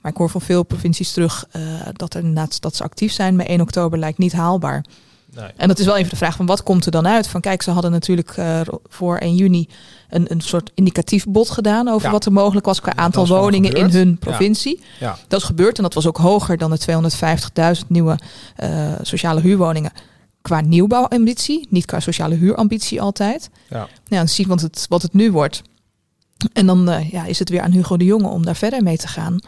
Maar 0.00 0.12
ik 0.12 0.18
hoor 0.18 0.30
van 0.30 0.40
veel 0.40 0.62
provincies 0.62 1.12
terug 1.12 1.46
uh, 1.56 1.62
dat, 1.92 2.14
er, 2.14 2.34
dat 2.60 2.76
ze 2.76 2.82
actief 2.82 3.12
zijn. 3.12 3.36
Maar 3.36 3.46
1 3.46 3.60
oktober 3.60 3.98
lijkt 3.98 4.18
niet 4.18 4.32
haalbaar. 4.32 4.84
Nee. 5.34 5.50
En 5.56 5.68
dat 5.68 5.78
is 5.78 5.86
wel 5.86 5.96
even 5.96 6.10
de 6.10 6.16
vraag 6.16 6.36
van 6.36 6.46
wat 6.46 6.62
komt 6.62 6.84
er 6.84 6.90
dan 6.90 7.06
uit? 7.06 7.28
Van 7.28 7.40
kijk, 7.40 7.62
ze 7.62 7.70
hadden 7.70 7.90
natuurlijk 7.90 8.36
uh, 8.36 8.60
voor 8.88 9.16
1 9.16 9.34
juni 9.34 9.68
een, 10.08 10.24
een 10.28 10.40
soort 10.40 10.70
indicatief 10.74 11.24
bod 11.26 11.50
gedaan 11.50 11.88
over 11.88 12.06
ja. 12.06 12.12
wat 12.12 12.24
er 12.24 12.32
mogelijk 12.32 12.66
was 12.66 12.80
qua 12.80 12.96
aantal 12.96 13.26
woningen 13.26 13.72
in 13.72 13.90
hun 13.90 14.18
provincie. 14.18 14.80
Ja. 14.80 15.06
Ja. 15.06 15.18
Dat 15.28 15.40
is 15.40 15.46
gebeurd 15.46 15.76
en 15.76 15.82
dat 15.82 15.94
was 15.94 16.06
ook 16.06 16.16
hoger 16.16 16.58
dan 16.58 16.70
de 16.70 17.10
250.000 17.82 17.86
nieuwe 17.86 18.18
uh, 18.62 18.92
sociale 19.02 19.40
huurwoningen. 19.40 19.92
Qua 20.42 20.60
nieuwbouwambitie, 20.60 21.66
niet 21.70 21.84
qua 21.84 22.00
sociale 22.00 22.34
huurambitie 22.34 23.00
altijd. 23.00 23.50
Ja, 23.68 23.88
ja 24.06 24.16
dan 24.16 24.28
zie 24.28 24.44
je 24.44 24.50
wat 24.50 24.60
het, 24.60 24.86
wat 24.88 25.02
het 25.02 25.12
nu 25.12 25.32
wordt. 25.32 25.62
En 26.52 26.66
dan 26.66 26.88
uh, 26.88 27.10
ja, 27.10 27.24
is 27.24 27.38
het 27.38 27.48
weer 27.48 27.60
aan 27.60 27.72
Hugo 27.72 27.96
de 27.96 28.04
Jonge 28.04 28.28
om 28.28 28.44
daar 28.44 28.56
verder 28.56 28.82
mee 28.82 28.96
te 28.96 29.08
gaan. 29.08 29.38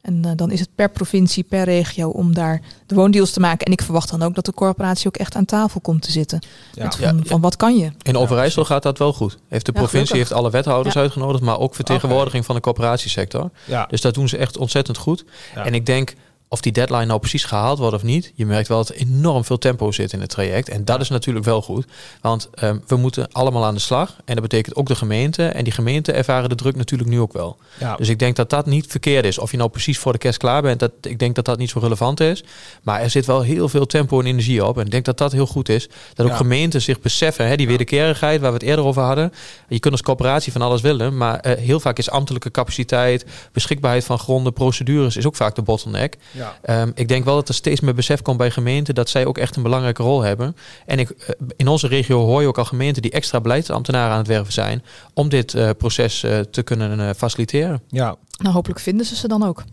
En 0.00 0.22
uh, 0.26 0.30
dan 0.36 0.50
is 0.50 0.60
het 0.60 0.68
per 0.74 0.90
provincie, 0.90 1.42
per 1.42 1.64
regio 1.64 2.08
om 2.08 2.34
daar 2.34 2.60
de 2.86 2.94
woondeals 2.94 3.30
te 3.30 3.40
maken. 3.40 3.66
En 3.66 3.72
ik 3.72 3.82
verwacht 3.82 4.10
dan 4.10 4.22
ook 4.22 4.34
dat 4.34 4.44
de 4.44 4.52
corporatie 4.52 5.06
ook 5.06 5.16
echt 5.16 5.34
aan 5.34 5.44
tafel 5.44 5.80
komt 5.80 6.02
te 6.02 6.10
zitten. 6.10 6.38
Ja. 6.74 6.84
Met 6.84 6.96
van, 6.96 7.16
ja, 7.16 7.22
van, 7.24 7.40
wat 7.40 7.56
kan 7.56 7.76
je? 7.76 7.92
In 8.02 8.16
Overijssel 8.16 8.64
gaat 8.64 8.82
dat 8.82 8.98
wel 8.98 9.12
goed. 9.12 9.38
Heeft 9.48 9.66
de 9.66 9.72
provincie 9.72 10.16
heeft 10.16 10.32
alle 10.32 10.50
wethouders 10.50 10.96
uitgenodigd, 10.96 11.42
maar 11.42 11.58
ook 11.58 11.74
vertegenwoordiging 11.74 12.44
okay. 12.44 12.46
van 12.46 12.54
de 12.54 12.60
corporatiesector. 12.60 13.50
Dus 13.88 14.00
dat 14.00 14.14
doen 14.14 14.28
ze 14.28 14.36
echt 14.36 14.56
ontzettend 14.56 14.96
goed. 14.96 15.24
En 15.54 15.74
ik 15.74 15.86
denk 15.86 16.14
of 16.48 16.60
die 16.60 16.72
deadline 16.72 17.04
nou 17.04 17.20
precies 17.20 17.44
gehaald 17.44 17.78
wordt 17.78 17.94
of 17.94 18.02
niet, 18.02 18.32
je 18.34 18.46
merkt 18.46 18.68
wel 18.68 18.78
dat 18.78 18.88
er 18.88 18.96
enorm 18.96 19.44
veel 19.44 19.58
tempo 19.58 19.92
zit 19.92 20.12
in 20.12 20.20
het 20.20 20.30
traject. 20.30 20.68
En 20.68 20.84
dat 20.84 21.00
is 21.00 21.08
natuurlijk 21.08 21.44
wel 21.44 21.62
goed, 21.62 21.86
want 22.20 22.48
um, 22.62 22.82
we 22.86 22.96
moeten 22.96 23.32
allemaal 23.32 23.64
aan 23.64 23.74
de 23.74 23.80
slag. 23.80 24.16
En 24.24 24.34
dat 24.34 24.42
betekent 24.42 24.76
ook 24.76 24.86
de 24.86 24.94
gemeente. 24.94 25.46
En 25.46 25.64
die 25.64 25.72
gemeenten 25.72 26.14
ervaren 26.14 26.48
de 26.48 26.54
druk 26.54 26.76
natuurlijk 26.76 27.10
nu 27.10 27.20
ook 27.20 27.32
wel. 27.32 27.56
Ja. 27.78 27.96
Dus 27.96 28.08
ik 28.08 28.18
denk 28.18 28.36
dat 28.36 28.50
dat 28.50 28.66
niet 28.66 28.86
verkeerd 28.86 29.24
is. 29.24 29.38
Of 29.38 29.50
je 29.50 29.56
nou 29.56 29.70
precies 29.70 29.98
voor 29.98 30.12
de 30.12 30.18
kerst 30.18 30.38
klaar 30.38 30.62
bent, 30.62 30.80
dat, 30.80 30.92
ik 31.00 31.18
denk 31.18 31.34
dat 31.34 31.44
dat 31.44 31.58
niet 31.58 31.70
zo 31.70 31.78
relevant 31.78 32.20
is. 32.20 32.44
Maar 32.82 33.00
er 33.00 33.10
zit 33.10 33.26
wel 33.26 33.42
heel 33.42 33.68
veel 33.68 33.86
tempo 33.86 34.20
en 34.20 34.26
energie 34.26 34.64
op. 34.64 34.78
En 34.78 34.84
ik 34.84 34.90
denk 34.90 35.04
dat 35.04 35.18
dat 35.18 35.32
heel 35.32 35.46
goed 35.46 35.68
is. 35.68 35.88
Dat 36.14 36.26
ook 36.26 36.36
gemeenten 36.36 36.82
zich 36.82 37.00
beseffen, 37.00 37.46
hè, 37.46 37.56
die 37.56 37.66
wederkerigheid 37.66 38.40
waar 38.40 38.50
we 38.50 38.56
het 38.58 38.66
eerder 38.66 38.84
over 38.84 39.02
hadden. 39.02 39.32
Je 39.68 39.78
kunt 39.78 39.92
als 39.92 40.02
coöperatie 40.02 40.52
van 40.52 40.62
alles 40.62 40.80
willen, 40.80 41.16
maar 41.16 41.46
uh, 41.46 41.52
heel 41.52 41.80
vaak 41.80 41.98
is 41.98 42.10
ambtelijke 42.10 42.50
capaciteit, 42.50 43.24
beschikbaarheid 43.52 44.04
van 44.04 44.18
gronden, 44.18 44.52
procedures 44.52 45.16
is 45.16 45.26
ook 45.26 45.36
vaak 45.36 45.54
de 45.54 45.62
bottleneck. 45.62 46.16
Ja. 46.38 46.80
Um, 46.80 46.92
ik 46.94 47.08
denk 47.08 47.24
wel 47.24 47.34
dat 47.34 47.48
er 47.48 47.54
steeds 47.54 47.80
meer 47.80 47.94
besef 47.94 48.22
komt 48.22 48.36
bij 48.36 48.50
gemeenten 48.50 48.94
dat 48.94 49.08
zij 49.08 49.26
ook 49.26 49.38
echt 49.38 49.56
een 49.56 49.62
belangrijke 49.62 50.02
rol 50.02 50.22
hebben. 50.22 50.56
En 50.86 50.98
ik, 50.98 51.10
uh, 51.10 51.28
in 51.56 51.68
onze 51.68 51.86
regio 51.86 52.24
hoor 52.24 52.40
je 52.40 52.48
ook 52.48 52.58
al 52.58 52.64
gemeenten 52.64 53.02
die 53.02 53.10
extra 53.10 53.40
beleidsambtenaren 53.40 54.12
aan 54.12 54.18
het 54.18 54.26
werven 54.26 54.52
zijn 54.52 54.84
om 55.14 55.28
dit 55.28 55.54
uh, 55.54 55.70
proces 55.78 56.22
uh, 56.22 56.38
te 56.38 56.62
kunnen 56.62 57.14
faciliteren. 57.14 57.82
Ja. 57.88 58.16
Nou, 58.38 58.54
hopelijk 58.54 58.80
vinden 58.80 59.06
ze 59.06 59.16
ze 59.16 59.28
dan 59.28 59.42
ook. 59.42 59.64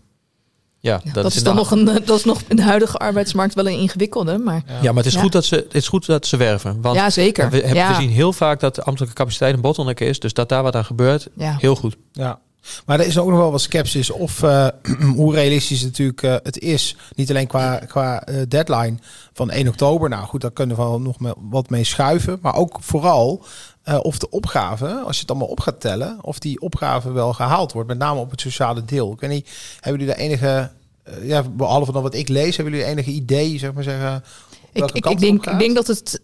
Ja, 0.79 1.01
dat, 1.03 1.13
dat 1.13 1.25
is, 1.25 1.35
is 1.35 1.43
dan 1.43 1.55
nog 1.55 1.71
een, 1.71 1.85
dat 1.85 2.17
is 2.17 2.23
nog 2.23 2.41
in 2.47 2.55
de 2.55 2.63
huidige 2.63 2.97
arbeidsmarkt 2.97 3.53
wel 3.53 3.67
een 3.67 3.79
ingewikkelde. 3.79 4.37
Maar, 4.37 4.63
ja, 4.81 4.91
maar 4.91 5.03
het 5.03 5.13
is, 5.13 5.15
Goed 5.15 5.31
dat 5.31 5.45
ze, 5.45 5.55
het 5.55 5.73
is 5.73 5.87
goed 5.87 6.05
dat 6.05 6.25
ze 6.25 6.37
werven. 6.37 6.81
Want 6.81 6.95
ja, 6.95 7.09
zeker. 7.09 7.49
We, 7.49 7.57
hebben, 7.57 7.87
we 7.87 7.93
zien 7.93 8.09
heel 8.09 8.33
vaak 8.33 8.59
dat 8.59 8.75
de 8.75 8.83
ambtelijke 8.83 9.15
capaciteit 9.15 9.53
een 9.53 9.61
bottleneck 9.61 9.99
is. 9.99 10.19
Dus 10.19 10.33
dat 10.33 10.49
daar 10.49 10.63
wat 10.63 10.75
aan 10.75 10.85
gebeurt, 10.85 11.27
heel 11.37 11.75
goed. 11.75 11.95
Ja. 12.11 12.39
Maar 12.85 12.99
er 12.99 13.05
is 13.05 13.17
ook 13.17 13.29
nog 13.29 13.37
wel 13.37 13.51
wat 13.51 13.61
sceptisch 13.61 14.09
of 14.09 14.43
uh, 14.43 14.67
hoe 15.15 15.33
realistisch 15.33 15.83
natuurlijk 15.83 16.21
uh, 16.21 16.35
het 16.43 16.59
is. 16.59 16.95
Niet 17.15 17.29
alleen 17.29 17.47
qua, 17.47 17.77
qua 17.77 18.27
uh, 18.29 18.41
deadline 18.47 18.97
van 19.33 19.49
1 19.49 19.67
oktober. 19.67 20.09
Nou 20.09 20.25
goed, 20.25 20.41
daar 20.41 20.51
kunnen 20.51 20.75
we 20.75 20.81
wel 20.81 21.01
nog 21.01 21.17
wat 21.49 21.69
mee 21.69 21.83
schuiven. 21.83 22.39
Maar 22.41 22.55
ook 22.55 22.77
vooral 22.81 23.45
of 24.01 24.17
de 24.17 24.29
opgave, 24.29 24.87
als 24.87 25.15
je 25.15 25.21
het 25.21 25.29
allemaal 25.29 25.47
op 25.47 25.59
gaat 25.59 25.79
tellen, 25.79 26.17
of 26.21 26.39
die 26.39 26.61
opgave 26.61 27.11
wel 27.11 27.33
gehaald 27.33 27.71
wordt. 27.71 27.87
Met 27.87 27.97
name 27.97 28.19
op 28.19 28.31
het 28.31 28.41
sociale 28.41 28.85
deel. 28.85 29.11
Ik 29.11 29.19
weet 29.19 29.29
niet, 29.29 29.49
hebben 29.79 30.01
jullie 30.01 30.15
daar 30.15 30.25
enige, 30.25 30.71
ja, 31.21 31.43
behalve 31.43 31.91
dan 31.91 32.01
wat 32.01 32.13
ik 32.13 32.27
lees, 32.27 32.55
hebben 32.55 32.73
jullie 32.73 32.89
enige 32.89 33.11
idee, 33.11 33.59
zeg 33.59 33.73
maar 33.73 33.83
zeggen? 33.83 34.23
Ik, 34.71 34.83
ik, 34.91 35.05
ik, 35.05 35.19
denk, 35.19 35.45
ik 35.45 35.59
denk 35.59 35.75
dat 35.75 35.87
het 35.87 36.21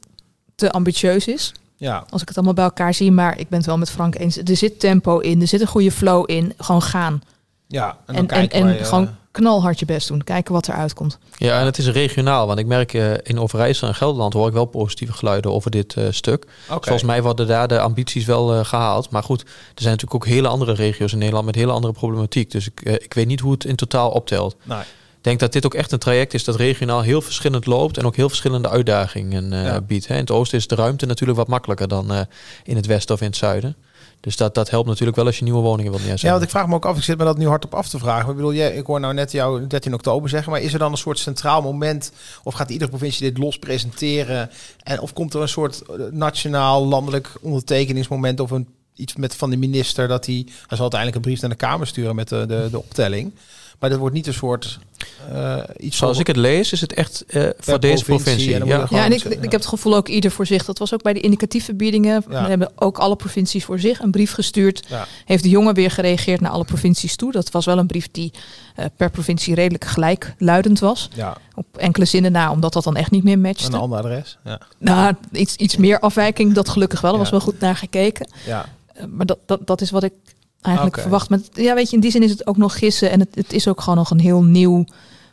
te 0.56 0.72
ambitieus 0.72 1.28
is. 1.28 1.54
Ja. 1.82 2.06
Als 2.10 2.22
ik 2.22 2.28
het 2.28 2.38
allemaal 2.38 2.56
bij 2.56 2.64
elkaar 2.64 2.94
zie. 2.94 3.12
Maar 3.12 3.40
ik 3.40 3.50
ben 3.50 3.58
het 3.58 3.68
wel 3.68 3.78
met 3.78 3.92
Frank 3.92 4.20
eens. 4.20 4.38
Er 4.38 4.58
zit 4.58 4.80
tempo 4.80 5.20
in. 5.20 5.42
Er 5.42 5.48
zit 5.48 5.62
een 5.62 5.68
goede 5.68 5.92
flow 5.92 6.30
in. 6.30 6.54
Gewoon 6.58 6.82
gaan. 6.82 7.22
Ja, 7.68 7.98
en, 8.06 8.16
en, 8.16 8.50
en, 8.50 8.68
en 8.68 8.86
gewoon 8.86 9.10
knalhard 9.32 9.80
je 9.80 9.86
best 9.86 10.08
doen. 10.08 10.24
Kijken 10.24 10.54
wat 10.54 10.68
er 10.68 10.74
uitkomt. 10.74 11.18
Ja, 11.38 11.60
en 11.60 11.66
het 11.66 11.78
is 11.78 11.88
regionaal. 11.88 12.48
Want 12.48 12.60
ik 12.60 12.66
merk 12.66 12.94
uh, 12.94 13.14
in 13.24 13.40
Overijssel 13.40 13.88
en 13.88 13.96
Gelderland 13.96 14.34
hoor 14.34 14.48
ik 14.48 14.54
wel 14.54 14.66
positieve 14.66 15.14
geluiden 15.14 15.52
over 15.52 15.72
dit 15.72 15.96
uh, 15.96 16.06
stuk. 16.10 16.46
Okay. 16.66 16.80
Volgens 16.82 17.04
mij 17.04 17.22
worden 17.22 17.48
daar 17.48 17.68
de 17.68 17.80
ambities 17.80 18.26
wel 18.26 18.56
uh, 18.56 18.66
gehaald. 18.66 19.10
Maar 19.10 19.24
goed, 19.24 19.42
er 19.42 19.48
zijn 19.82 19.92
natuurlijk 19.94 20.24
ook 20.24 20.32
hele 20.32 20.48
andere 20.48 20.74
regio's 20.74 21.12
in 21.12 21.18
Nederland 21.18 21.46
met 21.46 21.56
hele 21.56 21.72
andere 21.72 21.94
problematiek. 21.94 22.52
Dus 22.52 22.68
ik, 22.68 22.82
ik 22.82 23.14
weet 23.14 23.28
niet 23.28 23.40
hoe 23.40 23.52
het 23.52 23.66
in 23.66 23.76
totaal 23.76 24.10
optelt. 24.10 24.56
Nee 24.64 24.84
denk 25.22 25.40
dat 25.40 25.54
dit 25.54 25.66
ook 25.66 25.74
echt 25.74 25.92
een 25.92 26.00
traject 26.00 26.34
is 26.34 26.44
dat 26.44 26.56
regionaal 26.56 27.02
heel 27.02 27.22
verschillend 27.22 27.66
loopt 27.66 27.98
en 27.98 28.06
ook 28.06 28.16
heel 28.16 28.30
verschillende 28.30 28.70
uitdagingen 28.70 29.54
uh, 29.54 29.76
biedt. 29.88 30.08
Hè. 30.08 30.14
In 30.14 30.20
het 30.20 30.32
oosten 30.32 30.58
is 30.58 30.68
de 30.68 30.76
ruimte 30.76 31.06
natuurlijk 31.06 31.40
wat 31.40 31.48
makkelijker 31.48 31.88
dan 31.88 32.12
uh, 32.12 32.22
in 32.64 32.76
het 32.76 32.86
westen 32.86 33.16
of 33.16 33.22
in 33.22 33.28
het 33.28 33.36
zuiden. 33.36 33.76
Dus 34.20 34.38
dat, 34.38 34.56
dat 34.56 34.70
helpt 34.70 34.88
natuurlijk 34.88 35.18
wel 35.18 35.26
als 35.26 35.38
je 35.38 35.44
nieuwe 35.44 35.62
woningen 35.62 35.92
wilt 35.92 36.04
neerzetten. 36.04 36.28
Ja, 36.28 36.34
want 36.34 36.46
ik 36.46 36.52
vraag 36.52 36.68
me 36.68 36.76
ook 36.76 36.86
af, 36.86 36.98
ik 36.98 37.04
zit 37.04 37.18
me 37.18 37.24
dat 37.24 37.38
nu 37.38 37.48
hardop 37.48 37.74
af 37.74 37.90
te 37.90 38.00
vragen. 38.00 38.30
Ik 38.30 38.36
bedoel, 38.36 38.54
jij, 38.54 38.76
ik 38.76 38.86
hoor 38.86 39.00
nou 39.00 39.14
net 39.14 39.32
jou 39.32 39.68
13 39.68 39.94
oktober 39.94 40.30
zeggen, 40.30 40.52
maar 40.52 40.62
is 40.62 40.74
er 40.74 40.80
dan 40.80 40.92
een 40.92 40.98
soort 40.98 41.20
centraal 41.20 41.62
moment 41.62 42.12
of 42.44 42.54
gaat 42.54 42.70
iedere 42.70 42.90
provincie 42.90 43.30
dit 43.30 43.38
los 43.38 43.60
presenteren? 43.60 44.50
En 44.84 45.00
of 45.00 45.14
komt 45.14 45.34
er 45.34 45.42
een 45.42 45.50
soort 45.50 45.82
eh, 45.82 45.96
nationaal, 46.12 46.86
landelijk 46.86 47.30
ondertekeningsmoment 47.42 48.40
of 48.40 48.52
een 48.52 48.68
iets 48.96 49.16
met 49.16 49.36
van 49.36 49.50
de 49.50 49.58
minister 49.58 50.08
dat 50.08 50.26
hij, 50.26 50.46
hij 50.46 50.78
zal 50.78 50.80
uiteindelijk 50.80 51.16
een 51.16 51.32
brief 51.32 51.42
naar 51.42 51.50
de 51.50 51.56
Kamer 51.56 51.88
sturen 51.88 52.16
met 52.16 52.30
de, 52.30 52.46
de, 52.48 52.68
de 52.72 52.80
optelling. 52.80 53.32
Maar 53.82 53.90
dat 53.90 54.00
wordt 54.00 54.16
niet 54.16 54.28
een 54.28 54.34
soort 54.34 54.80
uh, 55.32 55.58
iets 55.78 55.98
Zoals 55.98 56.20
ik 56.20 56.28
het 56.28 56.36
lees, 56.36 56.72
is 56.72 56.82
het 56.82 56.94
echt 56.94 57.24
uh, 57.28 57.50
voor 57.60 57.80
deze 57.80 58.04
provincie. 58.04 58.56
En 58.56 58.66
ja. 58.66 58.88
ja, 58.90 59.06
en 59.06 59.12
ik, 59.12 59.24
ik 59.24 59.42
heb 59.42 59.52
het 59.52 59.66
gevoel 59.66 59.96
ook 59.96 60.08
ieder 60.08 60.32
voor 60.32 60.46
zich. 60.46 60.66
Dat 60.66 60.78
was 60.78 60.94
ook 60.94 61.02
bij 61.02 61.14
de 61.14 61.20
indicatieve 61.20 61.74
biedingen. 61.74 62.24
We 62.28 62.36
hebben 62.36 62.72
ook 62.76 62.98
alle 62.98 63.16
provincies 63.16 63.66
voor 63.66 63.80
zich 63.80 64.00
een 64.00 64.12
brief 64.12 64.34
gestuurd. 64.34 64.86
Ja. 64.88 65.08
Heeft 65.26 65.44
de 65.44 65.50
jongen 65.50 65.74
weer 65.74 65.92
gereageerd 65.92 66.42
naar 66.42 66.52
alle 66.52 66.64
provincies 66.64 67.16
toe. 67.16 67.32
Dat 67.32 67.52
was 67.52 67.66
wel 67.66 67.78
een 67.78 67.88
brief 67.88 68.12
die 68.12 68.32
uh, 68.80 68.86
per 68.96 69.10
provincie 69.10 69.56
redelijk 69.56 69.86
gelijkluidend 69.86 70.80
was. 70.80 71.10
Ja. 71.14 71.38
Op 71.56 71.78
enkele 71.78 72.06
zinnen 72.06 72.32
na, 72.32 72.52
omdat 72.52 72.74
dat 72.74 72.84
dan 72.84 72.96
echt 72.96 73.12
niet 73.12 73.24
meer 73.24 73.40
matchte. 73.40 73.66
Een 73.66 73.74
ander 73.74 73.98
adres. 73.98 74.38
Ja. 74.44 74.60
Nou, 74.78 75.16
iets, 75.32 75.56
iets 75.56 75.78
meer 75.78 76.00
afwijking, 76.00 76.54
dat 76.54 76.70
gelukkig 76.70 77.02
wel. 77.02 77.12
Er 77.12 77.20
was 77.20 77.30
wel 77.30 77.40
goed 77.40 77.60
naar 77.60 77.76
gekeken. 77.76 78.30
Ja. 78.46 78.66
maar 79.10 79.26
dat, 79.26 79.38
dat, 79.46 79.68
dat 79.68 79.82
is 79.82 79.92
wat 79.92 80.04
ik 80.04 80.14
eigenlijk 80.62 81.00
verwacht. 81.00 81.30
Maar 81.30 81.40
ja, 81.54 81.74
weet 81.74 81.90
je, 81.90 81.96
in 81.96 82.02
die 82.02 82.12
zin 82.12 82.24
is 82.24 82.32
het 82.32 82.48
ook 82.48 82.58
nog 82.58 82.78
gissen. 82.78 83.12
En 83.12 83.20
het, 83.20 83.36
het 83.36 83.54
is 83.54 83.68
ook 83.68 83.82
gewoon 83.82 83.98
nog 83.98 84.12
een 84.12 84.20
heel 84.20 84.44
nieuw 84.44 84.86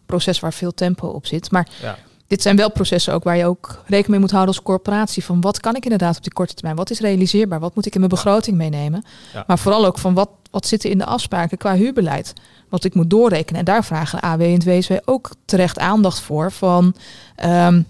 proces 0.07 0.41
waar 0.41 0.53
veel 0.53 0.75
tempo 0.75 1.07
op 1.07 1.27
zit. 1.27 1.51
Maar 1.51 1.69
ja. 1.81 1.99
dit 2.27 2.43
zijn 2.43 2.57
wel 2.57 2.71
processen 2.71 3.15
ook 3.15 3.25
waar 3.25 3.37
je 3.37 3.47
ook 3.47 3.83
rekening 3.87 4.09
mee 4.09 4.19
moet 4.19 4.31
houden 4.31 4.55
als 4.55 4.65
corporatie. 4.65 5.25
Van 5.25 5.41
wat 5.41 5.61
kan 5.61 5.77
ik 5.77 5.85
inderdaad 5.85 6.17
op 6.17 6.23
die 6.23 6.33
korte 6.33 6.55
termijn? 6.55 6.77
Wat 6.77 6.91
is 6.91 7.01
realiseerbaar? 7.01 7.61
Wat 7.61 7.75
moet 7.75 7.87
ik 7.87 7.95
in 7.95 8.01
mijn 8.01 8.13
begroting 8.13 8.57
meenemen? 8.57 9.05
Maar 9.47 9.59
vooral 9.59 9.87
ook 9.87 9.99
van 9.99 10.15
wat, 10.15 10.31
wat 10.51 10.67
zit 10.67 10.85
er 10.85 10.91
in 10.91 10.99
de 10.99 11.05
afspraken 11.05 11.59
qua 11.59 11.75
huurbeleid? 11.75 12.33
Wat 12.69 12.85
ik 12.85 12.95
moet 12.95 13.11
doorrekenen. 13.11 13.59
En 13.59 13.65
daar 13.65 13.85
vragen 13.85 14.21
AW 14.21 14.41
en 14.41 14.53
het 14.53 14.65
WSW 14.65 14.93
ook 15.05 15.31
terecht 15.45 15.79
aandacht 15.79 16.21
voor. 16.21 16.53
Van 16.53 16.95
um, 17.45 17.87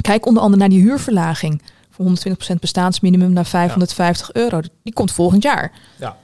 kijk 0.00 0.26
onder 0.26 0.42
andere 0.42 0.60
naar 0.60 0.68
die 0.68 0.82
huurverlaging. 0.82 1.62
Van 1.90 2.18
120% 2.52 2.54
bestaansminimum 2.60 3.32
naar 3.32 3.46
550 3.46 4.32
euro. 4.32 4.60
Die 4.82 4.92
komt 4.92 5.12
volgend 5.12 5.42
jaar. 5.42 5.72
Ja 5.96 6.16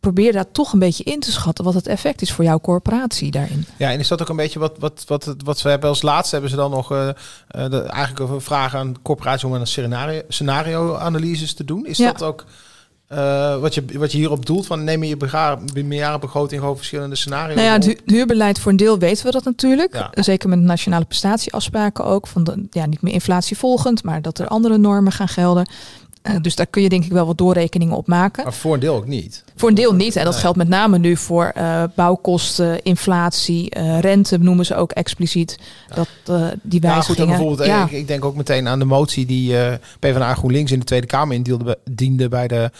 probeer 0.00 0.32
daar 0.32 0.50
toch 0.52 0.72
een 0.72 0.78
beetje 0.78 1.04
in 1.04 1.20
te 1.20 1.32
schatten 1.32 1.64
wat 1.64 1.74
het 1.74 1.86
effect 1.86 2.22
is 2.22 2.32
voor 2.32 2.44
jouw 2.44 2.60
corporatie 2.60 3.30
daarin. 3.30 3.66
Ja, 3.76 3.90
en 3.90 3.98
is 3.98 4.08
dat 4.08 4.20
ook 4.20 4.28
een 4.28 4.36
beetje 4.36 4.58
wat, 4.58 4.72
wat, 4.78 5.04
wat, 5.06 5.34
wat 5.44 5.58
ze 5.58 5.68
hebben 5.68 5.88
als 5.88 6.02
laatste 6.02 6.32
hebben 6.32 6.50
ze 6.50 6.56
dan 6.56 6.70
nog 6.70 6.92
uh, 6.92 7.08
de, 7.48 7.82
eigenlijk 7.82 8.30
een 8.30 8.40
vraag 8.40 8.74
aan 8.74 8.96
corporaties 9.02 9.44
om 9.44 9.52
een 9.52 9.66
scenario, 9.66 10.22
scenario 10.28 10.96
analyses 10.96 11.54
te 11.54 11.64
doen? 11.64 11.86
Is 11.86 11.98
dat 11.98 12.22
ook 12.22 12.44
uh, 13.12 13.56
wat, 13.56 13.74
je, 13.74 13.84
wat 13.92 14.12
je 14.12 14.18
hierop 14.18 14.46
doelt, 14.46 14.66
van 14.66 14.84
neem 14.84 15.02
je 15.04 15.16
je 15.74 15.84
meerjarenbegroting 15.84 16.60
gewoon 16.60 16.76
verschillende 16.76 17.16
scenario's? 17.16 17.54
Nou 17.54 17.66
ja, 17.66 17.72
het 17.72 18.02
huurbeleid 18.06 18.58
voor 18.58 18.70
een 18.70 18.76
deel 18.76 18.98
weten 18.98 19.24
we 19.24 19.30
dat 19.30 19.44
natuurlijk. 19.44 19.94
Ja. 19.94 20.10
Zeker 20.12 20.48
met 20.48 20.58
nationale 20.58 21.04
prestatieafspraken 21.04 22.04
ook. 22.04 22.26
Van 22.26 22.44
de, 22.44 22.66
ja, 22.70 22.86
niet 22.86 23.02
meer 23.02 23.12
inflatievolgend, 23.12 24.02
maar 24.02 24.22
dat 24.22 24.38
er 24.38 24.46
andere 24.46 24.78
normen 24.78 25.12
gaan 25.12 25.28
gelden. 25.28 25.68
Uh, 26.22 26.36
dus 26.40 26.54
daar 26.54 26.66
kun 26.66 26.82
je 26.82 26.88
denk 26.88 27.04
ik 27.04 27.12
wel 27.12 27.26
wat 27.26 27.38
doorrekeningen 27.38 27.96
op 27.96 28.06
maken. 28.06 28.44
Maar 28.44 28.52
voor 28.52 28.74
een 28.74 28.80
deel 28.80 28.94
ook 28.94 29.06
niet. 29.06 29.44
Voor 29.56 29.68
een 29.68 29.74
deel 29.74 29.94
niet. 29.94 30.16
En 30.16 30.24
dat 30.24 30.36
geldt 30.36 30.56
met 30.56 30.68
name 30.68 30.98
nu 30.98 31.16
voor 31.16 31.52
uh, 31.56 31.84
bouwkosten, 31.94 32.82
inflatie, 32.82 33.76
uh, 33.76 33.98
rente 33.98 34.38
noemen 34.38 34.66
ze 34.66 34.74
ook 34.74 34.92
expliciet. 34.92 35.58
Dat 35.94 36.08
die 36.62 36.80
wijzigingen. 36.80 36.90
Ja, 36.90 37.02
goed, 37.02 37.16
bijvoorbeeld, 37.26 37.68
ja. 37.68 37.84
ik, 37.84 37.90
ik, 37.90 38.06
denk 38.06 38.24
ook 38.24 38.36
meteen 38.36 38.68
aan 38.68 38.78
de 38.78 38.84
motie 38.84 39.26
die 39.26 39.54
PvdA 39.98 40.34
GroenLinks 40.34 40.72
in 40.72 40.78
de 40.78 40.84
Tweede 40.84 41.06
Kamer 41.06 41.36
indiende 41.36 41.78
diende 41.90 42.28
bij 42.28 42.48
de 42.48 42.70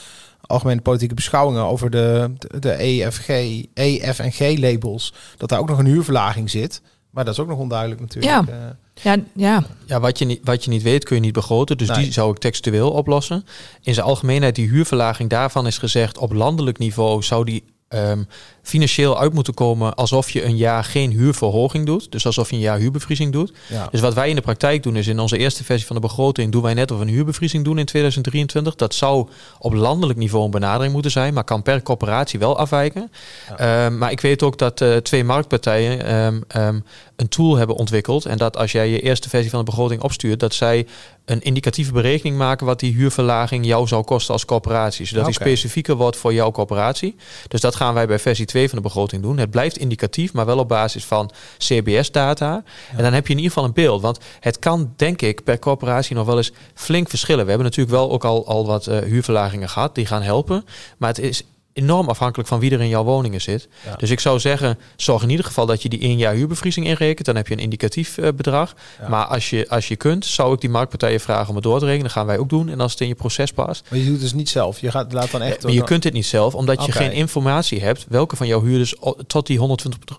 algemene 0.51 0.81
politieke 0.81 1.15
beschouwingen 1.15 1.65
over 1.65 1.91
de, 1.91 2.31
de, 2.39 2.59
de 2.59 2.73
EFG, 2.73 3.29
EF 3.75 4.19
en 4.19 4.33
G 4.33 4.59
labels. 4.59 5.15
Dat 5.37 5.49
daar 5.49 5.59
ook 5.59 5.69
nog 5.69 5.79
een 5.79 5.87
huurverlaging 5.87 6.51
zit. 6.51 6.83
Maar 7.11 7.25
dat 7.25 7.35
is 7.35 7.41
ook 7.41 7.49
nog 7.49 7.59
onduidelijk 7.59 8.01
natuurlijk. 8.01 8.49
Ja. 8.49 8.77
Ja, 9.03 9.17
ja. 9.35 9.65
ja 9.87 10.01
wat, 10.01 10.19
je 10.19 10.25
niet, 10.25 10.41
wat 10.45 10.65
je 10.65 10.71
niet 10.71 10.83
weet 10.83 11.05
kun 11.05 11.17
je 11.17 11.23
niet 11.23 11.33
begroten. 11.33 11.79
Dus 11.79 11.89
die 11.89 12.13
zou 12.13 12.31
ik 12.31 12.39
textueel 12.39 12.91
oplossen. 12.91 13.45
In 13.83 13.95
zijn 13.95 14.07
algemeenheid, 14.07 14.55
die 14.55 14.69
huurverlaging 14.69 15.31
daarvan 15.31 15.67
is 15.67 15.79
gezegd... 15.79 16.19
op 16.19 16.33
landelijk 16.33 16.79
niveau 16.79 17.23
zou 17.23 17.45
die 17.45 17.65
um, 17.95 18.29
financieel 18.63 19.21
uit 19.21 19.33
moeten 19.33 19.55
komen 19.55 19.95
alsof 19.95 20.31
je 20.31 20.45
een 20.45 20.57
jaar 20.57 20.85
geen 20.85 21.11
huurverhoging 21.11 21.87
doet. 21.87 22.13
Dus 22.13 22.27
alsof 22.27 22.51
je 22.51 22.57
een 22.57 22.63
jaar 22.63 22.79
huurbevriezing 22.79 23.33
doet. 23.33 23.53
Dus 23.91 24.01
wat 24.01 24.15
wij 24.15 24.29
in 24.29 24.35
de 24.35 24.41
praktijk 24.41 24.83
doen 24.83 24.97
is 24.97 25.07
in 25.07 25.19
onze 25.19 25.39
eerste 25.39 25.65
versie 25.65 25.87
van 25.87 25.97
de 25.97 26.03
begroting 26.03 26.53
doen 26.53 26.63
wij 26.63 26.75
net 26.75 26.91
of 26.91 27.01
een 27.01 27.09
huurbevriezing 27.09 27.65
doen 27.65 27.79
in 27.79 27.85
2023. 27.85 28.75
Dat 28.75 28.95
zou 28.95 29.29
op 29.59 29.73
landelijk 29.73 30.19
niveau 30.19 30.45
een 30.45 30.51
benadering 30.51 30.93
moeten 30.93 31.11
zijn, 31.11 31.35
maar 31.35 31.45
kan 31.45 31.63
per 31.63 31.83
corporatie 31.83 32.39
wel 32.39 32.59
afwijken. 32.59 33.11
Ehm, 33.57 33.99
maar 33.99 34.11
ik 34.11 34.21
weet 34.21 34.43
ook 34.43 34.59
dat 34.59 34.81
uh, 34.81 34.97
twee 34.97 35.25
marktpartijen 35.25 36.21
um, 36.67 36.85
een 37.17 37.29
tool 37.29 37.57
hebben 37.57 37.77
ontwikkeld. 37.77 38.25
En 38.25 38.39
dat 38.39 38.57
als 38.57 38.73
jij 38.73 38.89
je 38.89 39.01
eerste 39.01 39.29
versie 39.29 39.51
van 39.51 39.59
de 39.59 39.65
begroting 39.65 40.03
opstuurt, 40.03 40.41
dat 40.41 40.55
zij 40.55 40.87
een 41.31 41.41
indicatieve 41.41 41.93
berekening 41.93 42.37
maken 42.37 42.67
wat 42.67 42.81
die 42.81 42.95
huurverlaging 42.95 43.67
jou 43.67 43.87
zou 43.87 44.05
kosten 44.05 44.33
als 44.33 44.45
corporatie. 44.45 45.07
Zodat 45.07 45.25
die 45.25 45.35
specifieker 45.35 45.97
wordt 45.97 46.17
voor 46.17 46.33
jouw 46.33 46.51
corporatie. 46.51 47.17
Dus 47.49 47.61
dat 47.61 47.77
gaan 47.77 47.95
wij 47.95 48.07
bij 48.07 48.19
versie 48.19 48.47
2 48.47 48.69
van 48.69 48.79
de 48.79 48.85
begroting 48.85 49.23
doen. 49.23 49.39
Het 49.39 49.51
blijft 49.51 49.79
indicatief, 49.79 50.33
maar 50.33 50.47
wel 50.47 50.59
op 50.59 50.69
basis 50.69 51.05
van 51.05 51.31
CBS-data. 51.59 52.63
En 52.97 53.03
dan 53.03 53.13
heb 53.13 53.27
je 53.27 53.33
in 53.33 53.39
ieder 53.39 53.53
geval 53.53 53.69
een 53.69 53.75
beeld. 53.75 54.03
Want 54.03 54.19
het 54.41 54.59
kan, 54.59 54.93
denk 54.97 55.23
ik, 55.23 55.45
per 55.45 55.59
corporatie 55.59 56.17
nog 56.17 56.27
wel 56.27 56.37
eens 56.37 56.53
flink 56.75 57.09
verschillen. 57.09 57.45
We 57.45 57.51
hebben 57.51 57.69
natuurlijk 57.69 57.97
wel 57.97 58.11
ook 58.11 58.25
al, 58.25 58.47
al 58.47 58.67
wat 58.67 58.87
uh, 58.87 58.99
huurverlagingen 58.99 59.69
gehad, 59.69 59.95
die 59.95 60.07
gaan 60.07 60.23
helpen. 60.23 60.65
Maar 60.99 61.09
het 61.09 61.19
is 61.19 61.45
enorm 61.73 62.09
afhankelijk 62.09 62.49
van 62.49 62.61
wie 62.61 62.71
er 62.71 62.81
in 62.81 62.89
jouw 62.89 63.05
woningen 63.05 63.41
zit. 63.41 63.69
Dus 63.97 64.11
ik 64.11 64.21
zou 64.21 64.39
zeggen, 64.39 64.79
zorg 64.97 65.23
in 65.23 65.31
ieder 65.31 65.45
geval 65.45 65.67
dat 65.67 65.83
je 65.83 65.89
die 65.89 66.01
één 66.01 66.17
jaar 66.17 66.35
huurbevriezing 66.35 66.87
inrekent. 66.87 67.27
Dan 67.27 67.37
heb 67.37 67.49
je 67.49 67.55
een 67.55 67.61
indicatief 67.61 68.19
uh, 68.19 68.29
bedrag. 68.37 68.75
Maar 69.09 69.25
als 69.25 69.51
je, 69.51 69.69
als 69.69 69.89
je 69.89 69.97
kunt, 69.97 70.27
zou 70.27 70.55
ik 70.55 70.61
die 70.61 70.71
marktpartijen 70.71 71.21
vragen 71.21 71.49
om 71.49 71.55
het 71.55 71.65
door 71.65 71.79
te 71.79 71.85
rekenen. 71.85 72.05
Dat 72.05 72.13
gaan 72.13 72.27
wij 72.27 72.39
ook 72.39 72.49
doen. 72.49 72.69
En 72.69 72.81
als 72.81 72.93
het 72.93 73.01
in 73.01 73.09
je 73.09 73.15
proces 73.15 73.53
past. 73.53 73.87
Maar 73.91 73.99
je 73.99 74.05
doet 74.05 74.13
het 74.13 74.23
dus 74.23 74.33
niet 74.33 74.49
zelf. 74.49 74.81
Je 74.81 74.91
gaat 74.91 75.13
laat 75.13 75.31
dan 75.31 75.43
echt. 75.43 75.63
maar 75.63 75.73
je 75.73 75.85
kunt 75.85 76.05
het 76.05 76.13
niet 76.13 76.27
zelf, 76.27 76.55
omdat 76.55 76.85
je 76.85 76.93
geen 76.93 77.13
informatie 77.13 77.81
hebt 77.81 78.07
welke 78.09 78.37
van 78.37 78.47
jouw 78.47 78.63
huurders 78.63 78.95
tot 79.27 79.47
die 79.47 79.59
120, 79.59 80.19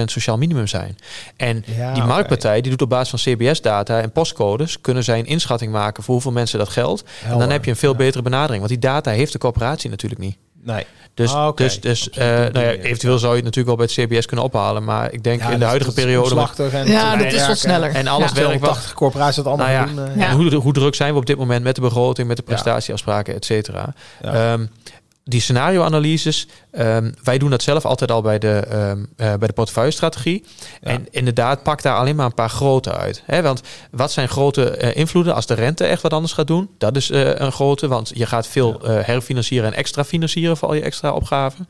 120% 0.00 0.04
sociaal 0.04 0.38
minimum 0.38 0.66
zijn. 0.66 0.96
En 1.36 1.64
die 1.94 2.02
marktpartij 2.02 2.60
die 2.60 2.70
doet 2.70 2.82
op 2.82 2.88
basis 2.88 3.22
van 3.22 3.34
CBS-data 3.34 4.00
en 4.00 4.12
postcodes 4.12 4.80
kunnen 4.80 5.04
zij 5.04 5.18
een 5.18 5.26
inschatting 5.26 5.72
maken 5.72 6.02
voor 6.02 6.14
hoeveel 6.14 6.32
mensen 6.32 6.58
dat 6.58 6.68
geldt. 6.68 7.04
En 7.24 7.38
dan 7.38 7.50
heb 7.50 7.64
je 7.64 7.70
een 7.70 7.76
veel 7.76 7.94
betere 7.94 8.22
benadering. 8.22 8.58
Want 8.58 8.68
die 8.68 8.90
data 8.90 9.10
heeft 9.10 9.32
de 9.32 9.38
corporatie 9.38 9.90
natuurlijk 9.90 10.20
niet. 10.20 10.36
Nee. 10.62 10.86
Dus, 11.14 11.34
ah, 11.34 11.56
dus, 11.56 11.80
dus 11.80 12.08
uh, 12.08 12.24
nou 12.24 12.58
ja, 12.58 12.70
eventueel 12.70 13.18
zou 13.18 13.30
je 13.30 13.42
het 13.42 13.44
natuurlijk 13.44 13.76
wel 13.76 13.86
bij 13.86 13.86
het 13.94 14.08
CBS 14.08 14.26
kunnen 14.26 14.44
ophalen. 14.44 14.84
Maar 14.84 15.12
ik 15.12 15.22
denk 15.22 15.42
in 15.42 15.50
de 15.50 15.58
dus 15.58 15.66
huidige 15.66 15.92
periode. 15.92 16.48
En 16.72 16.86
ja, 16.86 17.16
dat 17.16 17.32
is 17.32 17.46
wel 17.46 17.54
sneller. 17.54 17.90
En 17.90 18.06
alles 18.06 18.30
ja, 18.34 18.46
werkt 18.46 18.60
wel. 18.60 18.76
corporaties 18.94 19.36
dat 19.36 19.46
allemaal 19.46 19.66
nou 19.66 19.94
doen. 19.94 20.18
Uh, 20.18 20.30
hoe, 20.30 20.54
hoe, 20.54 20.72
druk 20.72 20.94
zijn 20.94 21.12
we 21.12 21.18
op 21.18 21.26
dit 21.26 21.36
moment 21.36 21.64
met 21.64 21.74
de 21.74 21.80
begroting, 21.80 22.28
met 22.28 22.36
de 22.36 22.42
prestatieafspraken, 22.42 23.34
et 23.34 23.44
cetera. 23.44 23.94
Um, 24.24 24.70
die 25.30 25.40
scenario-analyses, 25.40 26.46
um, 26.72 27.14
wij 27.22 27.38
doen 27.38 27.50
dat 27.50 27.62
zelf 27.62 27.84
altijd 27.84 28.10
al 28.10 28.22
bij 28.22 28.38
de, 28.38 28.62
um, 28.72 28.98
uh, 29.16 29.34
bij 29.34 29.46
de 29.48 29.52
portefeuille-strategie. 29.52 30.44
En 30.80 31.06
inderdaad, 31.10 31.62
pak 31.62 31.82
daar 31.82 31.96
alleen 31.96 32.16
maar 32.16 32.26
een 32.26 32.34
paar 32.34 32.50
grote 32.50 32.94
uit. 32.94 33.22
Hè? 33.26 33.42
Want 33.42 33.60
wat 33.90 34.12
zijn 34.12 34.28
grote 34.28 34.78
uh, 34.82 34.96
invloeden 34.96 35.34
als 35.34 35.46
de 35.46 35.54
rente 35.54 35.84
echt 35.84 36.02
wat 36.02 36.12
anders 36.12 36.32
gaat 36.32 36.46
doen? 36.46 36.70
Dat 36.78 36.96
is 36.96 37.10
uh, 37.10 37.34
een 37.34 37.52
grote, 37.52 37.88
want 37.88 38.10
je 38.14 38.26
gaat 38.26 38.46
veel 38.46 38.80
herfinancieren 38.82 39.72
en 39.72 39.76
extra 39.76 40.04
financieren 40.04 40.56
voor 40.56 40.68
al 40.68 40.74
je 40.74 40.82
extra 40.82 41.12
opgaven. 41.12 41.68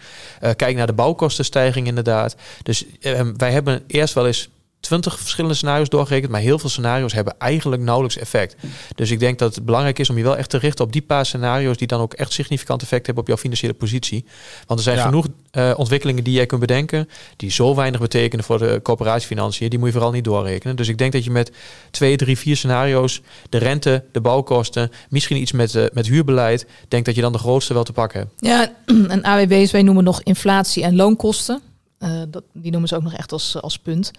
kijk 0.56 0.76
naar 0.76 0.86
de 0.86 0.92
bouwkostenstijging 0.92 1.86
inderdaad. 1.86 2.36
Dus 2.62 2.84
ehm, 3.00 3.32
wij 3.36 3.52
hebben 3.52 3.82
eerst 3.86 4.14
wel 4.14 4.26
eens 4.26 4.48
twintig 4.80 5.18
verschillende 5.18 5.56
scenario's 5.56 5.88
doorgerekend, 5.88 6.32
maar 6.32 6.40
heel 6.40 6.58
veel 6.58 6.68
scenario's 6.68 7.12
hebben 7.12 7.34
eigenlijk 7.38 7.82
nauwelijks 7.82 8.18
effect. 8.18 8.56
Dus 8.94 9.10
ik 9.10 9.18
denk 9.18 9.38
dat 9.38 9.54
het 9.54 9.64
belangrijk 9.64 9.98
is 9.98 10.10
om 10.10 10.16
je 10.16 10.22
wel 10.22 10.36
echt 10.36 10.50
te 10.50 10.58
richten 10.58 10.84
op 10.84 10.92
die 10.92 11.02
paar 11.02 11.26
scenario's 11.26 11.76
die 11.76 11.86
dan 11.86 12.00
ook 12.00 12.14
echt 12.14 12.32
significant 12.32 12.82
effect 12.82 13.06
hebben 13.06 13.22
op 13.22 13.28
jouw 13.28 13.38
financiële 13.38 13.74
positie. 13.74 14.24
Want 14.66 14.78
er 14.78 14.84
zijn 14.84 14.98
genoeg 14.98 15.26
uh, 15.52 15.72
ontwikkelingen 15.76 16.24
die 16.24 16.34
jij 16.34 16.46
kunt 16.46 16.60
bedenken, 16.60 17.08
die 17.36 17.50
zo 17.50 17.74
weinig 17.74 18.00
betekenen 18.00 18.44
voor 18.44 18.58
de 18.58 18.80
coöperatiefinanciën, 18.82 19.68
die 19.68 19.78
moet 19.78 19.88
je 19.88 19.94
vooral 19.94 20.12
niet 20.12 20.24
doorrekenen. 20.24 20.76
Dus 20.76 20.88
ik 20.88 20.98
denk 20.98 21.12
dat 21.12 21.24
je 21.24 21.30
met 21.30 21.52
twee, 21.90 22.16
drie, 22.16 22.38
vier 22.38 22.56
scenario's, 22.56 23.20
de 23.48 23.58
rente, 23.58 24.04
de 24.12 24.20
bouwkosten, 24.20 24.90
misschien 25.08 25.36
iets 25.36 25.52
met, 25.52 25.74
uh, 25.74 25.84
met 25.92 26.06
huurbeleid, 26.06 26.66
denk 26.88 27.04
dat 27.04 27.14
je 27.14 27.20
dan 27.20 27.32
de 27.32 27.38
grootste 27.38 27.74
wel 27.74 27.84
te 27.84 27.92
pakken 27.92 28.20
hebt. 28.20 28.32
Ja, 28.36 28.72
en 29.14 29.22
AWB's, 29.22 29.70
wij 29.70 29.82
noemen 29.82 30.04
nog 30.04 30.22
inflatie 30.22 30.82
en 30.82 30.96
loonkosten. 30.96 31.60
Uh, 31.98 32.22
dat, 32.28 32.42
die 32.52 32.70
noemen 32.70 32.88
ze 32.88 32.96
ook 32.96 33.02
nog 33.02 33.14
echt 33.14 33.32
als, 33.32 33.60
als 33.60 33.78
punt. 33.78 34.10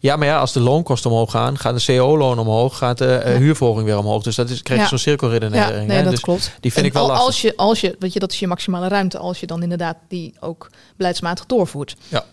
Ja, 0.00 0.16
maar 0.16 0.26
ja, 0.26 0.38
als 0.38 0.52
de 0.52 0.60
loonkosten 0.60 1.10
omhoog 1.10 1.30
gaan, 1.30 1.58
gaat 1.58 1.86
de 1.86 1.92
CO-loon 1.92 2.38
omhoog, 2.38 2.76
gaat 2.76 2.98
de 2.98 3.22
uh, 3.26 3.36
huurverhoging 3.36 3.86
weer 3.86 3.98
omhoog. 3.98 4.22
Dus 4.22 4.34
dat 4.34 4.50
is, 4.50 4.62
krijg 4.62 4.80
je 4.80 4.86
zo'n 4.86 4.98
cirkelredenering. 4.98 5.80
Ja, 5.80 5.94
nee, 5.94 6.02
dat 6.02 6.10
dus 6.10 6.20
klopt. 6.20 6.52
Die 6.60 6.72
vind 6.72 6.86
ik 6.86 6.92
wel 6.92 7.06
lastig. 7.06 7.26
Als 7.26 7.40
je, 7.40 7.56
als 7.56 7.80
je, 7.80 7.96
weet 7.98 8.12
je, 8.12 8.18
dat 8.18 8.32
is 8.32 8.38
je 8.38 8.46
maximale 8.46 8.88
ruimte, 8.88 9.18
als 9.18 9.40
je 9.40 9.46
dan 9.46 9.62
inderdaad 9.62 9.96
die 10.08 10.34
ook 10.40 10.70
beleidsmatig 10.96 11.46
doorvoert. 11.46 11.96
Ja. 12.08 12.24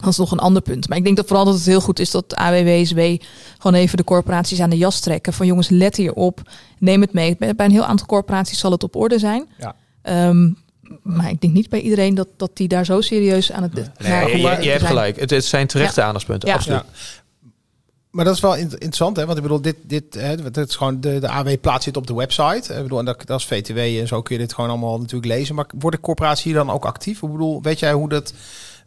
Dat 0.00 0.10
is 0.10 0.18
nog 0.18 0.30
een 0.30 0.38
ander 0.38 0.62
punt. 0.62 0.88
Maar 0.88 0.98
ik 0.98 1.04
denk 1.04 1.16
dat 1.16 1.26
vooral 1.26 1.44
dat 1.44 1.54
het 1.54 1.66
heel 1.66 1.80
goed 1.80 1.98
is 1.98 2.10
dat 2.10 2.34
AWWSW 2.34 3.00
gewoon 3.58 3.80
even 3.80 3.96
de 3.96 4.04
corporaties 4.04 4.60
aan 4.60 4.70
de 4.70 4.76
jas 4.76 5.00
trekken. 5.00 5.32
Van 5.32 5.46
jongens, 5.46 5.68
let 5.68 5.96
hierop. 5.96 6.40
Neem 6.78 7.00
het 7.00 7.12
mee. 7.12 7.36
Bij 7.36 7.54
een 7.56 7.70
heel 7.70 7.84
aantal 7.84 8.06
corporaties 8.06 8.58
zal 8.58 8.70
het 8.70 8.82
op 8.82 8.96
orde 8.96 9.18
zijn. 9.18 9.48
Ja. 9.58 9.74
Um, 10.28 10.58
maar 11.02 11.30
ik 11.30 11.40
denk 11.40 11.52
niet 11.52 11.68
bij 11.68 11.80
iedereen 11.80 12.14
dat, 12.14 12.28
dat 12.36 12.50
die 12.54 12.68
daar 12.68 12.84
zo 12.84 13.00
serieus 13.00 13.52
aan 13.52 13.62
het... 13.62 13.74
Nee, 13.74 13.84
nee 13.98 14.40
je, 14.40 14.62
je, 14.62 14.70
hebt 14.70 14.84
gelijk. 14.84 15.20
Het, 15.20 15.30
het 15.30 15.44
zijn 15.44 15.66
terechte 15.66 16.00
ja. 16.00 16.06
aandachtspunten, 16.06 16.48
ja. 16.48 16.54
absoluut. 16.54 16.82
Ja. 16.92 17.20
Maar 18.10 18.24
dat 18.24 18.34
is 18.34 18.40
wel 18.40 18.56
interessant, 18.56 19.16
hè? 19.16 19.24
Want 19.24 19.36
ik 19.36 19.42
bedoel, 19.42 19.60
dit, 19.60 19.76
dit, 19.82 20.14
hè, 20.14 20.50
dit 20.50 20.68
is 20.68 20.76
gewoon 20.76 21.00
de, 21.00 21.18
de 21.18 21.28
AW 21.28 21.60
plaatst 21.60 21.84
dit 21.84 21.96
op 21.96 22.06
de 22.06 22.14
website. 22.14 22.74
Ik 22.74 22.82
bedoel, 22.82 22.98
en 22.98 23.04
dat, 23.04 23.26
dat 23.26 23.38
is 23.38 23.46
VTW 23.46 23.78
en 23.78 24.06
zo 24.06 24.22
kun 24.22 24.34
je 24.34 24.40
dit 24.40 24.52
gewoon 24.52 24.70
allemaal 24.70 24.98
natuurlijk 24.98 25.32
lezen. 25.32 25.54
Maar 25.54 25.66
worden 25.78 26.00
corporaties 26.00 26.44
hier 26.44 26.54
dan 26.54 26.70
ook 26.70 26.84
actief? 26.84 27.22
Ik 27.22 27.30
bedoel, 27.30 27.62
weet 27.62 27.78
jij 27.78 27.92
hoe 27.92 28.08
dat 28.08 28.32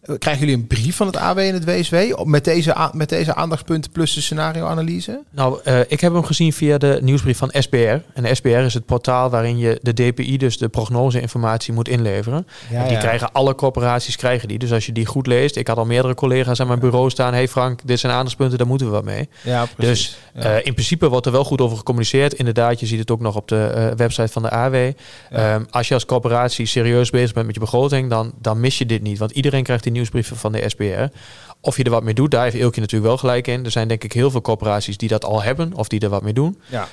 Krijgen 0.03 0.45
jullie 0.45 0.61
een 0.61 0.67
brief 0.67 0.95
van 0.95 1.07
het 1.07 1.17
AW 1.17 1.37
en 1.37 1.53
het 1.53 1.65
WSW 1.65 2.23
met 2.23 2.43
deze, 2.43 2.89
met 2.91 3.09
deze 3.09 3.35
aandachtspunten 3.35 3.91
plus 3.91 4.13
de 4.13 4.21
scenario-analyse? 4.21 5.21
Nou, 5.29 5.59
uh, 5.63 5.79
ik 5.79 6.01
heb 6.01 6.13
hem 6.13 6.23
gezien 6.23 6.53
via 6.53 6.77
de 6.77 6.99
nieuwsbrief 7.01 7.37
van 7.37 7.51
SBR. 7.53 7.77
En 8.13 8.35
SBR 8.35 8.47
is 8.47 8.73
het 8.73 8.85
portaal 8.85 9.29
waarin 9.29 9.57
je 9.57 9.79
de 9.81 9.93
DPI, 9.93 10.37
dus 10.37 10.57
de 10.57 10.69
prognose-informatie, 10.69 11.73
moet 11.73 11.87
inleveren. 11.87 12.47
Ja, 12.69 12.87
die 12.87 12.97
krijgen 12.97 13.31
alle 13.31 13.55
corporaties 13.55 14.15
krijgen 14.15 14.47
die. 14.47 14.59
Dus 14.59 14.71
als 14.71 14.85
je 14.85 14.91
die 14.91 15.05
goed 15.05 15.27
leest, 15.27 15.55
ik 15.55 15.67
had 15.67 15.77
al 15.77 15.85
meerdere 15.85 16.13
collega's 16.13 16.59
aan 16.59 16.67
mijn 16.67 16.79
bureau 16.79 17.09
staan. 17.09 17.33
Hey 17.33 17.47
Frank, 17.47 17.79
dit 17.85 17.99
zijn 17.99 18.13
aandachtspunten, 18.13 18.57
daar 18.57 18.67
moeten 18.67 18.87
we 18.87 18.93
wat 18.93 19.03
mee. 19.03 19.29
Ja, 19.41 19.65
precies. 19.75 20.17
Dus 20.33 20.45
uh, 20.45 20.55
in 20.55 20.73
principe 20.73 21.09
wordt 21.09 21.25
er 21.25 21.31
wel 21.31 21.43
goed 21.43 21.61
over 21.61 21.77
gecommuniceerd. 21.77 22.33
Inderdaad, 22.33 22.79
je 22.79 22.85
ziet 22.85 22.99
het 22.99 23.11
ook 23.11 23.19
nog 23.19 23.35
op 23.35 23.47
de 23.47 23.73
uh, 23.75 23.97
website 23.97 24.31
van 24.31 24.41
de 24.41 24.49
AW. 24.49 24.75
Um, 24.75 25.65
als 25.69 25.87
je 25.87 25.93
als 25.93 26.05
corporatie 26.05 26.65
serieus 26.65 27.09
bezig 27.09 27.33
bent 27.33 27.45
met 27.45 27.55
je 27.55 27.61
begroting, 27.61 28.09
dan, 28.09 28.33
dan 28.41 28.59
mis 28.59 28.77
je 28.77 28.85
dit 28.85 29.01
niet. 29.01 29.17
Want 29.17 29.31
iedereen 29.31 29.63
krijgt 29.63 29.83
die 29.83 29.91
nieuwsbrieven 29.93 30.37
van 30.37 30.51
de 30.51 30.69
SBR. 30.69 31.17
Of 31.61 31.77
je 31.77 31.83
er 31.83 31.89
wat 31.89 32.03
mee 32.03 32.13
doet, 32.13 32.31
daar 32.31 32.43
heeft 32.43 32.55
Eelkje 32.55 32.81
natuurlijk 32.81 33.09
wel 33.09 33.17
gelijk 33.17 33.47
in. 33.47 33.65
Er 33.65 33.71
zijn 33.71 33.87
denk 33.87 34.03
ik 34.03 34.13
heel 34.13 34.31
veel 34.31 34.41
corporaties 34.41 34.97
die 34.97 35.09
dat 35.09 35.25
al 35.25 35.43
hebben 35.43 35.73
of 35.73 35.87
die 35.87 35.99
er 35.99 36.09
wat 36.09 36.23
mee 36.23 36.33
doen. 36.33 36.59
Ja. 36.65 36.87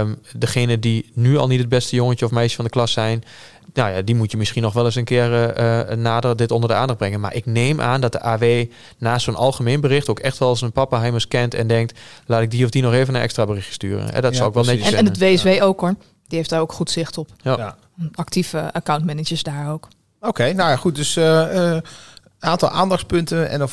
Um, 0.00 0.18
degene 0.36 0.78
die 0.78 1.10
nu 1.14 1.36
al 1.36 1.46
niet 1.46 1.58
het 1.58 1.68
beste 1.68 1.96
jongetje 1.96 2.24
of 2.24 2.30
meisje 2.30 2.56
van 2.56 2.64
de 2.64 2.70
klas 2.70 2.92
zijn, 2.92 3.24
nou 3.74 3.90
ja, 3.94 4.02
die 4.02 4.14
moet 4.14 4.30
je 4.30 4.36
misschien 4.36 4.62
nog 4.62 4.72
wel 4.72 4.84
eens 4.84 4.94
een 4.94 5.04
keer 5.04 5.58
uh, 5.60 5.96
nader 5.96 6.36
dit 6.36 6.50
onder 6.50 6.68
de 6.68 6.74
aandacht 6.74 6.98
brengen. 6.98 7.20
Maar 7.20 7.34
ik 7.34 7.46
neem 7.46 7.80
aan 7.80 8.00
dat 8.00 8.12
de 8.12 8.20
AW 8.20 8.66
naast 8.98 9.24
zo'n 9.24 9.34
algemeen 9.34 9.80
bericht 9.80 10.08
ook 10.08 10.18
echt 10.18 10.38
wel 10.38 10.48
als 10.48 10.60
een 10.60 10.72
pappenheimers 10.72 11.28
kent 11.28 11.54
en 11.54 11.66
denkt, 11.66 11.98
laat 12.26 12.42
ik 12.42 12.50
die 12.50 12.64
of 12.64 12.70
die 12.70 12.82
nog 12.82 12.92
even 12.92 13.14
een 13.14 13.20
extra 13.20 13.46
berichtje 13.46 13.72
sturen. 13.72 14.12
En 14.12 14.22
dat 14.22 14.34
zou 14.36 14.48
ook 14.48 14.54
wel 14.54 14.64
netjes 14.64 14.84
en, 14.84 14.90
zijn. 14.90 15.04
En 15.04 15.10
het 15.10 15.18
WSW 15.18 15.62
ook 15.62 15.80
hoor. 15.80 15.94
Die 16.26 16.38
heeft 16.38 16.50
daar 16.50 16.60
ook 16.60 16.72
goed 16.72 16.90
zicht 16.90 17.18
op. 17.18 17.28
Ja. 17.42 17.76
Actieve 18.14 18.72
accountmanagers 18.72 19.42
daar 19.42 19.72
ook. 19.72 19.88
Oké, 20.20 20.52
nou 20.52 20.70
ja, 20.70 20.76
goed. 20.76 20.94
Dus 20.94 21.16
uh, 21.16 21.76
aantal 22.40 22.68
aandachtspunten 22.68 23.48
en 23.48 23.58
dan 23.58 23.68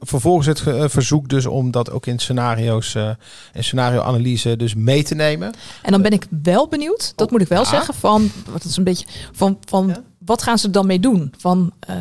vervolgens 0.00 0.46
het 0.46 0.66
eh, 0.66 0.84
verzoek 0.88 1.28
dus 1.28 1.46
om 1.46 1.70
dat 1.70 1.90
ook 1.90 2.06
in 2.06 2.18
scenario's 2.18 2.94
en 2.94 3.16
uh, 3.56 3.62
scenario-analyse 3.62 4.56
dus 4.56 4.74
mee 4.74 5.02
te 5.02 5.14
nemen. 5.14 5.52
En 5.82 5.92
dan 5.92 6.02
ben 6.02 6.12
ik 6.12 6.26
wel 6.42 6.68
benieuwd, 6.68 7.12
dat 7.16 7.30
moet 7.30 7.40
ik 7.40 7.48
wel 7.48 7.64
zeggen, 7.64 7.94
van 7.94 8.30
wat 8.50 8.64
is 8.64 8.76
een 8.76 8.84
beetje 8.84 9.06
van, 9.32 9.58
van 9.64 9.96
wat 10.18 10.42
gaan 10.42 10.58
ze 10.58 10.70
dan 10.70 10.86
mee 10.86 11.00
doen? 11.00 11.32
Van 11.38 11.72
uh, 11.90 11.96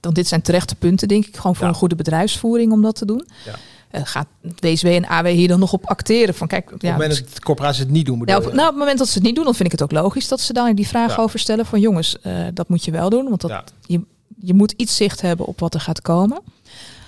dan 0.00 0.12
dit 0.12 0.28
zijn 0.28 0.42
terechte 0.42 0.74
punten, 0.74 1.08
denk 1.08 1.26
ik, 1.26 1.36
gewoon 1.36 1.56
voor 1.56 1.66
een 1.66 1.74
goede 1.74 1.94
bedrijfsvoering 1.94 2.72
om 2.72 2.82
dat 2.82 2.94
te 2.94 3.04
doen. 3.04 3.26
Ja. 3.44 3.54
Uh, 3.92 4.00
gaat 4.04 4.26
WSW 4.60 4.86
en 4.86 5.06
AW 5.06 5.26
hier 5.26 5.48
dan 5.48 5.60
nog 5.60 5.72
op 5.72 5.86
acteren? 5.86 6.34
Van, 6.34 6.46
kijk, 6.46 6.72
op 6.72 6.80
het 6.80 6.90
moment 6.90 7.10
dat 7.10 7.34
de 7.34 7.40
corporaties 7.40 7.78
het 7.78 7.90
niet 7.90 8.06
doen, 8.06 8.22
ja, 8.24 8.36
op, 8.36 8.42
nou, 8.42 8.58
op 8.58 8.66
het 8.66 8.76
moment 8.76 8.98
dat 8.98 9.08
ze 9.08 9.14
het 9.14 9.22
niet 9.22 9.34
doen, 9.34 9.44
dan 9.44 9.54
vind 9.54 9.72
ik 9.72 9.80
het 9.80 9.82
ook 9.82 10.02
logisch 10.02 10.28
dat 10.28 10.40
ze 10.40 10.52
dan 10.52 10.74
die 10.74 10.86
vraag 10.86 11.18
over 11.18 11.38
stellen 11.38 11.66
van 11.66 11.80
jongens, 11.80 12.16
dat 12.54 12.68
moet 12.68 12.84
je 12.84 12.90
wel 12.90 13.10
doen, 13.10 13.28
want 13.28 13.40
dat, 13.40 13.72
je, 13.86 14.00
je 14.42 14.54
moet 14.54 14.72
iets 14.76 14.96
zicht 14.96 15.20
hebben 15.20 15.46
op 15.46 15.60
wat 15.60 15.74
er 15.74 15.80
gaat 15.80 16.02
komen. 16.02 16.40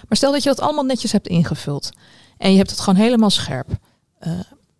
Maar 0.08 0.16
stel 0.16 0.32
dat 0.32 0.42
je 0.42 0.48
dat 0.48 0.60
allemaal 0.60 0.84
netjes 0.84 1.12
hebt 1.12 1.28
ingevuld 1.28 1.90
en 2.38 2.50
je 2.50 2.56
hebt 2.56 2.70
het 2.70 2.80
gewoon 2.80 3.00
helemaal 3.00 3.30
scherp. 3.30 3.68
Uh, 4.26 4.32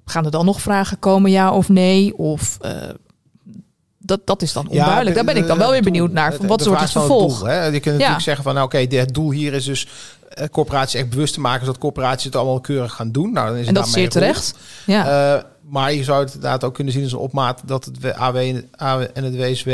gaan 0.05 0.25
er 0.25 0.31
dan 0.31 0.45
nog 0.45 0.61
vragen 0.61 0.99
komen, 0.99 1.31
ja 1.31 1.53
of 1.53 1.69
nee? 1.69 2.19
Of 2.19 2.59
uh, 2.63 2.73
dat, 3.99 4.27
dat 4.27 4.43
is 4.43 4.53
dan 4.53 4.69
onduidelijk. 4.69 5.09
Ja, 5.09 5.15
Daar 5.15 5.35
ben 5.35 5.43
ik 5.43 5.47
dan 5.47 5.59
wel 5.59 5.71
weer 5.71 5.83
benieuwd 5.83 6.13
naar. 6.13 6.37
Wat 6.47 6.65
wordt 6.67 6.81
het 6.81 6.91
vervolg? 6.91 7.39
Doel, 7.39 7.49
hè? 7.49 7.65
Je 7.65 7.81
kunt 7.81 7.95
natuurlijk 7.95 8.23
zeggen 8.23 8.45
van, 8.45 8.55
nou, 8.55 8.67
oké, 8.67 8.77
okay, 8.77 8.99
het 8.99 9.15
doel 9.15 9.31
hier 9.31 9.53
is 9.53 9.65
dus 9.65 9.87
corporaties 10.51 11.01
echt 11.01 11.11
bewust 11.11 11.35
te 11.35 11.41
maken, 11.41 11.67
zodat 11.67 11.81
corporaties 11.81 12.25
het 12.25 12.37
allemaal 12.37 12.61
keurig 12.61 12.93
gaan 12.93 13.13
doen. 13.13 13.33
Nou, 13.33 13.49
dan 13.49 13.57
is 13.57 13.67
en 13.67 13.75
dat 13.75 13.87
is 13.87 13.93
zeer 13.93 14.09
terecht. 14.09 14.55
Ja. 14.87 15.35
Uh, 15.37 15.43
maar 15.69 15.93
je 15.93 16.05
zou 16.05 16.25
het 16.25 16.35
inderdaad 16.35 16.65
ook 16.65 16.75
kunnen 16.75 16.93
zien 16.93 17.03
als 17.03 17.13
een 17.13 17.19
opmaat 17.19 17.63
dat 17.65 17.85
het 17.85 18.15
AW 18.15 18.37
en 19.13 19.25
het 19.25 19.37
WSW 19.37 19.71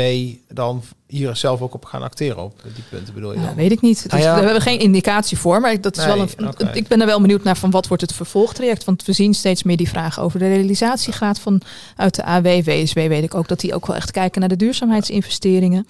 dan 0.47 0.83
hier 1.07 1.35
zelf 1.35 1.61
ook 1.61 1.73
op 1.73 1.85
gaan 1.85 2.01
acteren 2.01 2.43
op 2.43 2.61
die 2.73 2.83
punten 2.89 3.13
bedoel 3.13 3.33
je? 3.33 3.39
Ja, 3.39 3.55
weet 3.55 3.71
ik 3.71 3.81
niet. 3.81 4.09
Dus 4.09 4.21
ja. 4.21 4.35
We 4.35 4.41
hebben 4.41 4.61
geen 4.61 4.79
indicatie 4.79 5.37
voor, 5.37 5.61
maar 5.61 5.81
dat 5.81 5.97
is 5.97 6.05
nee, 6.05 6.15
wel 6.15 6.27
een, 6.37 6.47
okay. 6.47 6.73
ik 6.73 6.87
ben 6.87 6.99
er 7.01 7.05
wel 7.05 7.21
benieuwd 7.21 7.43
naar 7.43 7.57
van 7.57 7.71
wat 7.71 7.87
wordt 7.87 8.01
het 8.01 8.13
vervolgtraject. 8.13 8.83
Want 8.83 9.05
we 9.05 9.13
zien 9.13 9.33
steeds 9.33 9.63
meer 9.63 9.77
die 9.77 9.89
vragen 9.89 10.23
over 10.23 10.39
de 10.39 10.47
realisatiegraad 10.47 11.39
van 11.39 11.61
uit 11.95 12.15
de 12.15 12.23
AW, 12.23 12.45
WSW 12.65 12.97
weet 12.97 13.23
ik 13.23 13.35
ook 13.35 13.47
dat 13.47 13.59
die 13.59 13.73
ook 13.73 13.87
wel 13.87 13.95
echt 13.95 14.11
kijken 14.11 14.39
naar 14.39 14.49
de 14.49 14.55
duurzaamheidsinvesteringen. 14.55 15.87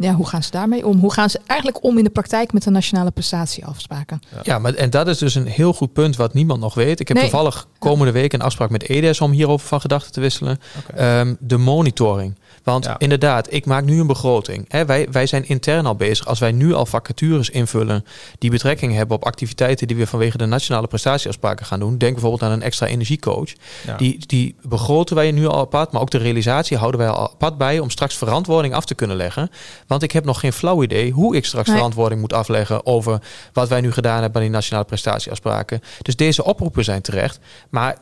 Ja, 0.00 0.14
hoe 0.14 0.28
gaan 0.28 0.42
ze 0.42 0.50
daarmee 0.50 0.86
om? 0.86 0.98
Hoe 0.98 1.12
gaan 1.12 1.30
ze 1.30 1.40
eigenlijk 1.46 1.84
om 1.84 1.98
in 1.98 2.04
de 2.04 2.10
praktijk 2.10 2.52
met 2.52 2.62
de 2.62 2.70
nationale 2.70 3.10
prestatieafspraken? 3.10 4.20
Ja, 4.32 4.40
ja 4.42 4.58
maar 4.58 4.74
en 4.74 4.90
dat 4.90 5.08
is 5.08 5.18
dus 5.18 5.34
een 5.34 5.46
heel 5.46 5.72
goed 5.72 5.92
punt 5.92 6.16
wat 6.16 6.34
niemand 6.34 6.60
nog 6.60 6.74
weet. 6.74 7.00
Ik 7.00 7.08
heb 7.08 7.16
toevallig 7.16 7.66
komende 7.78 8.12
week 8.12 8.32
een 8.32 8.42
afspraak 8.42 8.70
met 8.70 8.88
EDES 8.88 9.20
om 9.20 9.30
hierover 9.30 9.66
van 9.66 9.80
gedachten 9.80 10.12
te 10.12 10.20
wisselen. 10.20 10.60
Okay. 10.78 11.20
Um, 11.20 11.36
de 11.40 11.56
monitoring. 11.56 12.38
Want 12.70 12.88
inderdaad, 12.98 13.52
ik 13.52 13.66
maak 13.66 13.84
nu 13.84 14.00
een 14.00 14.06
begroting. 14.06 14.64
Hè, 14.68 14.86
wij, 14.86 15.08
wij 15.10 15.26
zijn 15.26 15.48
intern 15.48 15.86
al 15.86 15.94
bezig. 15.94 16.26
Als 16.26 16.38
wij 16.38 16.52
nu 16.52 16.74
al 16.74 16.86
vacatures 16.86 17.50
invullen 17.50 18.04
die 18.38 18.50
betrekking 18.50 18.94
hebben 18.94 19.16
op 19.16 19.24
activiteiten 19.24 19.86
die 19.86 19.96
we 19.96 20.06
vanwege 20.06 20.38
de 20.38 20.46
nationale 20.46 20.86
prestatieafspraken 20.86 21.66
gaan 21.66 21.80
doen. 21.80 21.98
Denk 21.98 22.12
bijvoorbeeld 22.12 22.42
aan 22.42 22.50
een 22.50 22.62
extra 22.62 22.86
energiecoach. 22.86 23.52
Die, 23.96 24.26
die 24.26 24.54
begroten 24.62 25.16
wij 25.16 25.30
nu 25.30 25.46
al 25.46 25.58
apart, 25.58 25.92
maar 25.92 26.00
ook 26.00 26.10
de 26.10 26.18
realisatie 26.18 26.76
houden 26.76 27.00
wij 27.00 27.08
al 27.08 27.30
apart 27.30 27.58
bij 27.58 27.78
om 27.78 27.90
straks 27.90 28.16
verantwoording 28.16 28.74
af 28.74 28.84
te 28.84 28.94
kunnen 28.94 29.16
leggen. 29.16 29.50
Want 29.86 30.02
ik 30.02 30.12
heb 30.12 30.24
nog 30.24 30.40
geen 30.40 30.52
flauw 30.52 30.82
idee 30.82 31.10
hoe 31.10 31.36
ik 31.36 31.44
straks 31.44 31.70
verantwoording 31.70 32.20
moet 32.20 32.32
afleggen 32.32 32.86
over 32.86 33.20
wat 33.52 33.68
wij 33.68 33.80
nu 33.80 33.92
gedaan 33.92 34.14
hebben 34.14 34.32
bij 34.32 34.42
die 34.42 34.50
nationale 34.50 34.84
prestatieafspraken. 34.84 35.80
Dus 36.02 36.16
deze 36.16 36.44
oproepen 36.44 36.84
zijn 36.84 37.02
terecht. 37.02 37.38
Maar 37.70 37.96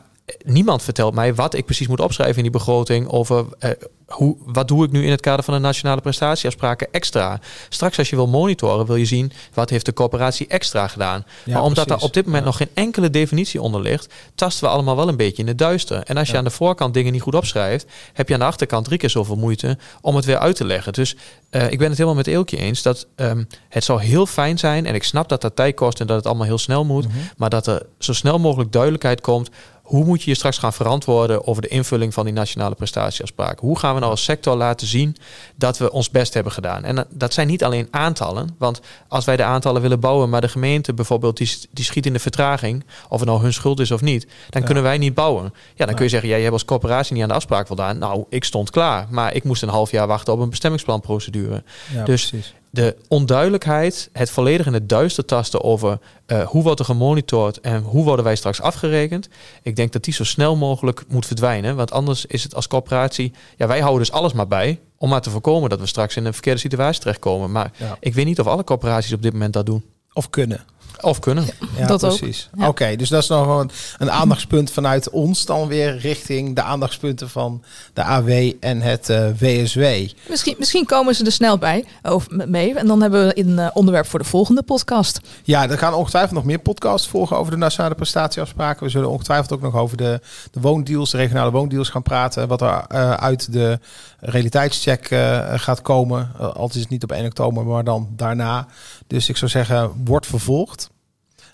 niemand 0.45 0.81
vertelt 0.81 1.13
mij 1.13 1.35
wat 1.35 1.53
ik 1.53 1.65
precies 1.65 1.87
moet 1.87 1.99
opschrijven 1.99 2.35
in 2.37 2.43
die 2.43 2.51
begroting 2.51 3.09
over 3.09 3.45
eh, 3.59 3.71
hoe, 4.07 4.35
wat 4.45 4.67
doe 4.67 4.85
ik 4.85 4.91
nu 4.91 5.03
in 5.03 5.11
het 5.11 5.21
kader 5.21 5.43
van 5.43 5.53
de 5.53 5.59
nationale 5.59 6.01
prestatieafspraken 6.01 6.87
extra. 6.91 7.39
Straks 7.69 7.97
als 7.97 8.09
je 8.09 8.15
wil 8.15 8.27
monitoren, 8.27 8.85
wil 8.85 8.95
je 8.95 9.05
zien 9.05 9.31
wat 9.53 9.69
heeft 9.69 9.85
de 9.85 9.93
coöperatie 9.93 10.47
extra 10.47 10.87
gedaan. 10.87 11.25
maar 11.45 11.63
omdat 11.63 11.89
er 11.89 11.97
op 11.97 12.13
dit 12.13 12.25
moment 12.25 12.45
nog 12.45 12.57
geen 12.57 12.69
enkele 12.73 13.09
definitie 13.09 13.61
onder 13.61 13.81
ligt, 13.81 14.13
tasten 14.35 14.63
we 14.63 14.69
allemaal 14.69 14.95
wel 14.95 15.07
een 15.07 15.17
beetje 15.17 15.41
in 15.41 15.47
het 15.47 15.57
duister. 15.57 16.03
En 16.03 16.17
als 16.17 16.29
je 16.29 16.37
aan 16.37 16.43
de 16.43 16.49
voorkant 16.49 16.93
dingen 16.93 17.11
niet 17.11 17.21
goed 17.21 17.35
opschrijft, 17.35 17.85
heb 18.13 18.27
je 18.27 18.33
aan 18.33 18.39
de 18.39 18.45
achterkant 18.45 18.85
drie 18.85 18.97
keer 18.97 19.09
zoveel 19.09 19.35
moeite 19.35 19.77
om 20.01 20.15
het 20.15 20.25
weer 20.25 20.39
uit 20.39 20.55
te 20.55 20.65
leggen. 20.65 20.93
Dus 20.93 21.15
uh, 21.51 21.71
ik 21.71 21.77
ben 21.77 21.87
het 21.87 21.97
helemaal 21.97 22.17
met 22.17 22.27
Eelkje 22.27 22.57
eens 22.57 22.81
dat 22.81 23.07
um, 23.15 23.47
het 23.69 23.83
zou 23.83 24.01
heel 24.01 24.25
fijn 24.25 24.57
zijn, 24.57 24.85
en 24.85 24.95
ik 24.95 25.03
snap 25.03 25.29
dat 25.29 25.41
dat 25.41 25.55
tijd 25.55 25.75
kost 25.75 25.99
en 25.99 26.07
dat 26.07 26.15
het 26.15 26.25
allemaal 26.25 26.45
heel 26.45 26.57
snel 26.57 26.85
moet, 26.85 27.07
mhm. 27.07 27.17
maar 27.37 27.49
dat 27.49 27.67
er 27.67 27.85
zo 27.99 28.13
snel 28.13 28.39
mogelijk 28.39 28.71
duidelijkheid 28.71 29.21
komt 29.21 29.49
hoe 29.87 30.05
moet 30.05 30.23
je 30.23 30.29
je 30.29 30.35
straks 30.35 30.57
gaan 30.57 30.73
verantwoorden 30.73 31.47
over 31.47 31.61
de 31.61 31.67
invulling 31.67 32.13
van 32.13 32.25
die 32.25 32.33
nationale 32.33 32.75
prestatieafspraken? 32.75 33.67
Hoe 33.67 33.79
gaan 33.79 33.93
we 33.93 33.96
nou 33.99 34.11
als 34.11 34.23
sector 34.23 34.55
laten 34.55 34.87
zien 34.87 35.15
dat 35.55 35.77
we 35.77 35.91
ons 35.91 36.09
best 36.09 36.33
hebben 36.33 36.51
gedaan? 36.51 36.83
En 36.83 37.07
dat 37.09 37.33
zijn 37.33 37.47
niet 37.47 37.63
alleen 37.63 37.87
aantallen, 37.91 38.55
want 38.57 38.81
als 39.07 39.25
wij 39.25 39.37
de 39.37 39.43
aantallen 39.43 39.81
willen 39.81 39.99
bouwen, 39.99 40.29
maar 40.29 40.41
de 40.41 40.49
gemeente 40.49 40.93
bijvoorbeeld 40.93 41.37
die, 41.37 41.57
die 41.71 41.85
schiet 41.85 42.05
in 42.05 42.13
de 42.13 42.19
vertraging, 42.19 42.85
of 43.09 43.19
het 43.19 43.29
nou 43.29 43.41
hun 43.41 43.53
schuld 43.53 43.79
is 43.79 43.91
of 43.91 44.01
niet, 44.01 44.27
dan 44.49 44.63
kunnen 44.63 44.83
wij 44.83 44.97
niet 44.97 45.13
bouwen. 45.13 45.53
Ja, 45.75 45.85
dan 45.85 45.95
kun 45.95 46.03
je 46.03 46.09
zeggen, 46.09 46.29
jij 46.29 46.41
hebt 46.41 46.53
als 46.53 46.65
corporatie 46.65 47.13
niet 47.13 47.23
aan 47.23 47.29
de 47.29 47.35
afspraak 47.35 47.67
voldaan. 47.67 47.97
Nou, 47.97 48.25
ik 48.29 48.43
stond 48.43 48.69
klaar, 48.69 49.07
maar 49.09 49.35
ik 49.35 49.43
moest 49.43 49.61
een 49.61 49.69
half 49.69 49.91
jaar 49.91 50.07
wachten 50.07 50.33
op 50.33 50.39
een 50.39 50.49
bestemmingsplanprocedure. 50.49 51.63
Ja, 51.93 52.03
dus 52.03 52.29
precies 52.29 52.53
de 52.69 52.95
onduidelijkheid, 53.07 54.09
het 54.13 54.29
volledig 54.29 54.65
in 54.65 54.73
het 54.73 54.89
duister 54.89 55.25
tasten 55.25 55.63
over 55.63 55.99
uh, 56.27 56.47
hoe 56.47 56.63
wordt 56.63 56.79
er 56.79 56.85
gemonitord 56.85 57.59
en 57.59 57.81
hoe 57.81 58.03
worden 58.03 58.25
wij 58.25 58.35
straks 58.35 58.61
afgerekend. 58.61 59.29
Ik 59.61 59.75
denk 59.75 59.91
dat 59.91 60.03
die 60.03 60.13
zo 60.13 60.23
snel 60.23 60.55
mogelijk 60.55 61.03
moet 61.07 61.25
verdwijnen. 61.25 61.75
Want 61.75 61.91
anders 61.91 62.25
is 62.25 62.43
het 62.43 62.55
als 62.55 62.67
corporatie, 62.67 63.33
ja, 63.57 63.67
wij 63.67 63.79
houden 63.79 63.99
dus 63.99 64.11
alles 64.11 64.33
maar 64.33 64.47
bij. 64.47 64.79
Om 64.97 65.09
maar 65.09 65.21
te 65.21 65.29
voorkomen 65.29 65.69
dat 65.69 65.79
we 65.79 65.85
straks 65.85 66.15
in 66.15 66.25
een 66.25 66.33
verkeerde 66.33 66.59
situatie 66.59 67.01
terechtkomen. 67.01 67.51
Maar 67.51 67.71
ik 67.99 68.13
weet 68.13 68.25
niet 68.25 68.39
of 68.39 68.47
alle 68.47 68.63
corporaties 68.63 69.13
op 69.13 69.21
dit 69.21 69.33
moment 69.33 69.53
dat 69.53 69.65
doen. 69.65 69.85
Of 70.13 70.29
kunnen. 70.29 70.65
Of 71.01 71.19
kunnen. 71.19 71.45
Ja, 71.77 71.87
dat 71.87 71.99
precies. 71.99 72.49
Oké, 72.59 72.95
dus 72.95 73.09
dat 73.09 73.21
is 73.21 73.27
nog 73.27 73.59
een, 73.59 73.71
een 73.97 74.11
aandachtspunt 74.11 74.71
vanuit 74.71 75.09
ons 75.09 75.45
dan 75.45 75.67
weer 75.67 75.97
richting 75.97 76.55
de 76.55 76.61
aandachtspunten 76.61 77.29
van 77.29 77.63
de 77.93 78.03
AW 78.03 78.51
en 78.59 78.81
het 78.81 79.09
uh, 79.09 79.27
eh, 79.27 79.35
WSW. 79.39 80.13
Misschien, 80.29 80.55
misschien 80.57 80.85
komen 80.85 81.15
ze 81.15 81.25
er 81.25 81.31
snel 81.31 81.57
bij 81.57 81.85
of 82.03 82.29
mee. 82.29 82.73
En 82.73 82.87
dan 82.87 83.01
hebben 83.01 83.27
we 83.27 83.39
een 83.39 83.49
uh, 83.49 83.67
onderwerp 83.73 84.07
voor 84.07 84.19
de 84.19 84.25
volgende 84.25 84.63
podcast. 84.63 85.19
Ja, 85.43 85.69
er 85.69 85.77
gaan 85.77 85.93
ongetwijfeld 85.93 86.33
nog 86.33 86.43
meer 86.43 86.59
podcasts 86.59 87.07
volgen 87.07 87.37
over 87.37 87.51
de 87.51 87.57
nationale 87.57 87.95
prestatieafspraken. 87.95 88.83
We 88.83 88.89
zullen 88.89 89.09
ongetwijfeld 89.09 89.51
ook 89.51 89.61
nog 89.61 89.75
over 89.75 89.97
de, 89.97 90.19
de 90.51 90.59
woondeals, 90.59 91.11
de 91.11 91.17
regionale 91.17 91.51
woondeals 91.51 91.89
gaan 91.89 92.01
praten. 92.01 92.47
Wat 92.47 92.61
er 92.61 92.85
uh, 92.91 93.11
uit 93.11 93.53
de 93.53 93.79
realiteitscheck 94.19 95.07
gaat 95.55 95.81
komen. 95.81 96.31
altijd 96.37 96.75
is 96.75 96.81
het 96.81 96.89
niet 96.89 97.03
op 97.03 97.11
1 97.11 97.25
oktober, 97.25 97.65
maar 97.65 97.83
dan 97.83 98.09
daarna. 98.15 98.67
Dus 99.07 99.29
ik 99.29 99.37
zou 99.37 99.51
zeggen, 99.51 99.91
wordt 100.05 100.25
vervolgd. 100.27 100.89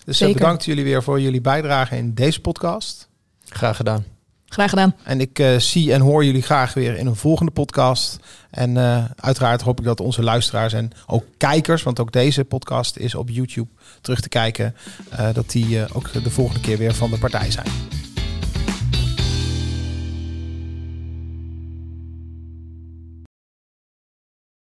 Dus 0.04 0.20
eh, 0.20 0.32
bedankt 0.32 0.64
jullie 0.64 0.84
weer 0.84 1.02
voor 1.02 1.20
jullie 1.20 1.40
bijdrage 1.40 1.96
in 1.96 2.14
deze 2.14 2.40
podcast. 2.40 3.08
Graag 3.48 3.76
gedaan. 3.76 4.04
Graag 4.46 4.70
gedaan. 4.70 4.94
En 5.02 5.20
ik 5.20 5.38
uh, 5.38 5.58
zie 5.58 5.92
en 5.92 6.00
hoor 6.00 6.24
jullie 6.24 6.42
graag 6.42 6.74
weer 6.74 6.96
in 6.96 7.06
een 7.06 7.16
volgende 7.16 7.52
podcast. 7.52 8.18
En 8.50 8.76
uh, 8.76 9.04
uiteraard 9.16 9.62
hoop 9.62 9.78
ik 9.78 9.84
dat 9.84 10.00
onze 10.00 10.22
luisteraars 10.22 10.72
en 10.72 10.90
ook 11.06 11.24
kijkers, 11.36 11.82
want 11.82 12.00
ook 12.00 12.12
deze 12.12 12.44
podcast 12.44 12.96
is 12.96 13.14
op 13.14 13.28
YouTube 13.28 13.70
terug 14.00 14.20
te 14.20 14.28
kijken, 14.28 14.74
uh, 15.12 15.28
dat 15.32 15.50
die 15.50 15.94
ook 15.94 16.22
de 16.22 16.30
volgende 16.30 16.60
keer 16.60 16.78
weer 16.78 16.94
van 16.94 17.10
de 17.10 17.18
partij 17.18 17.50
zijn. 17.50 17.68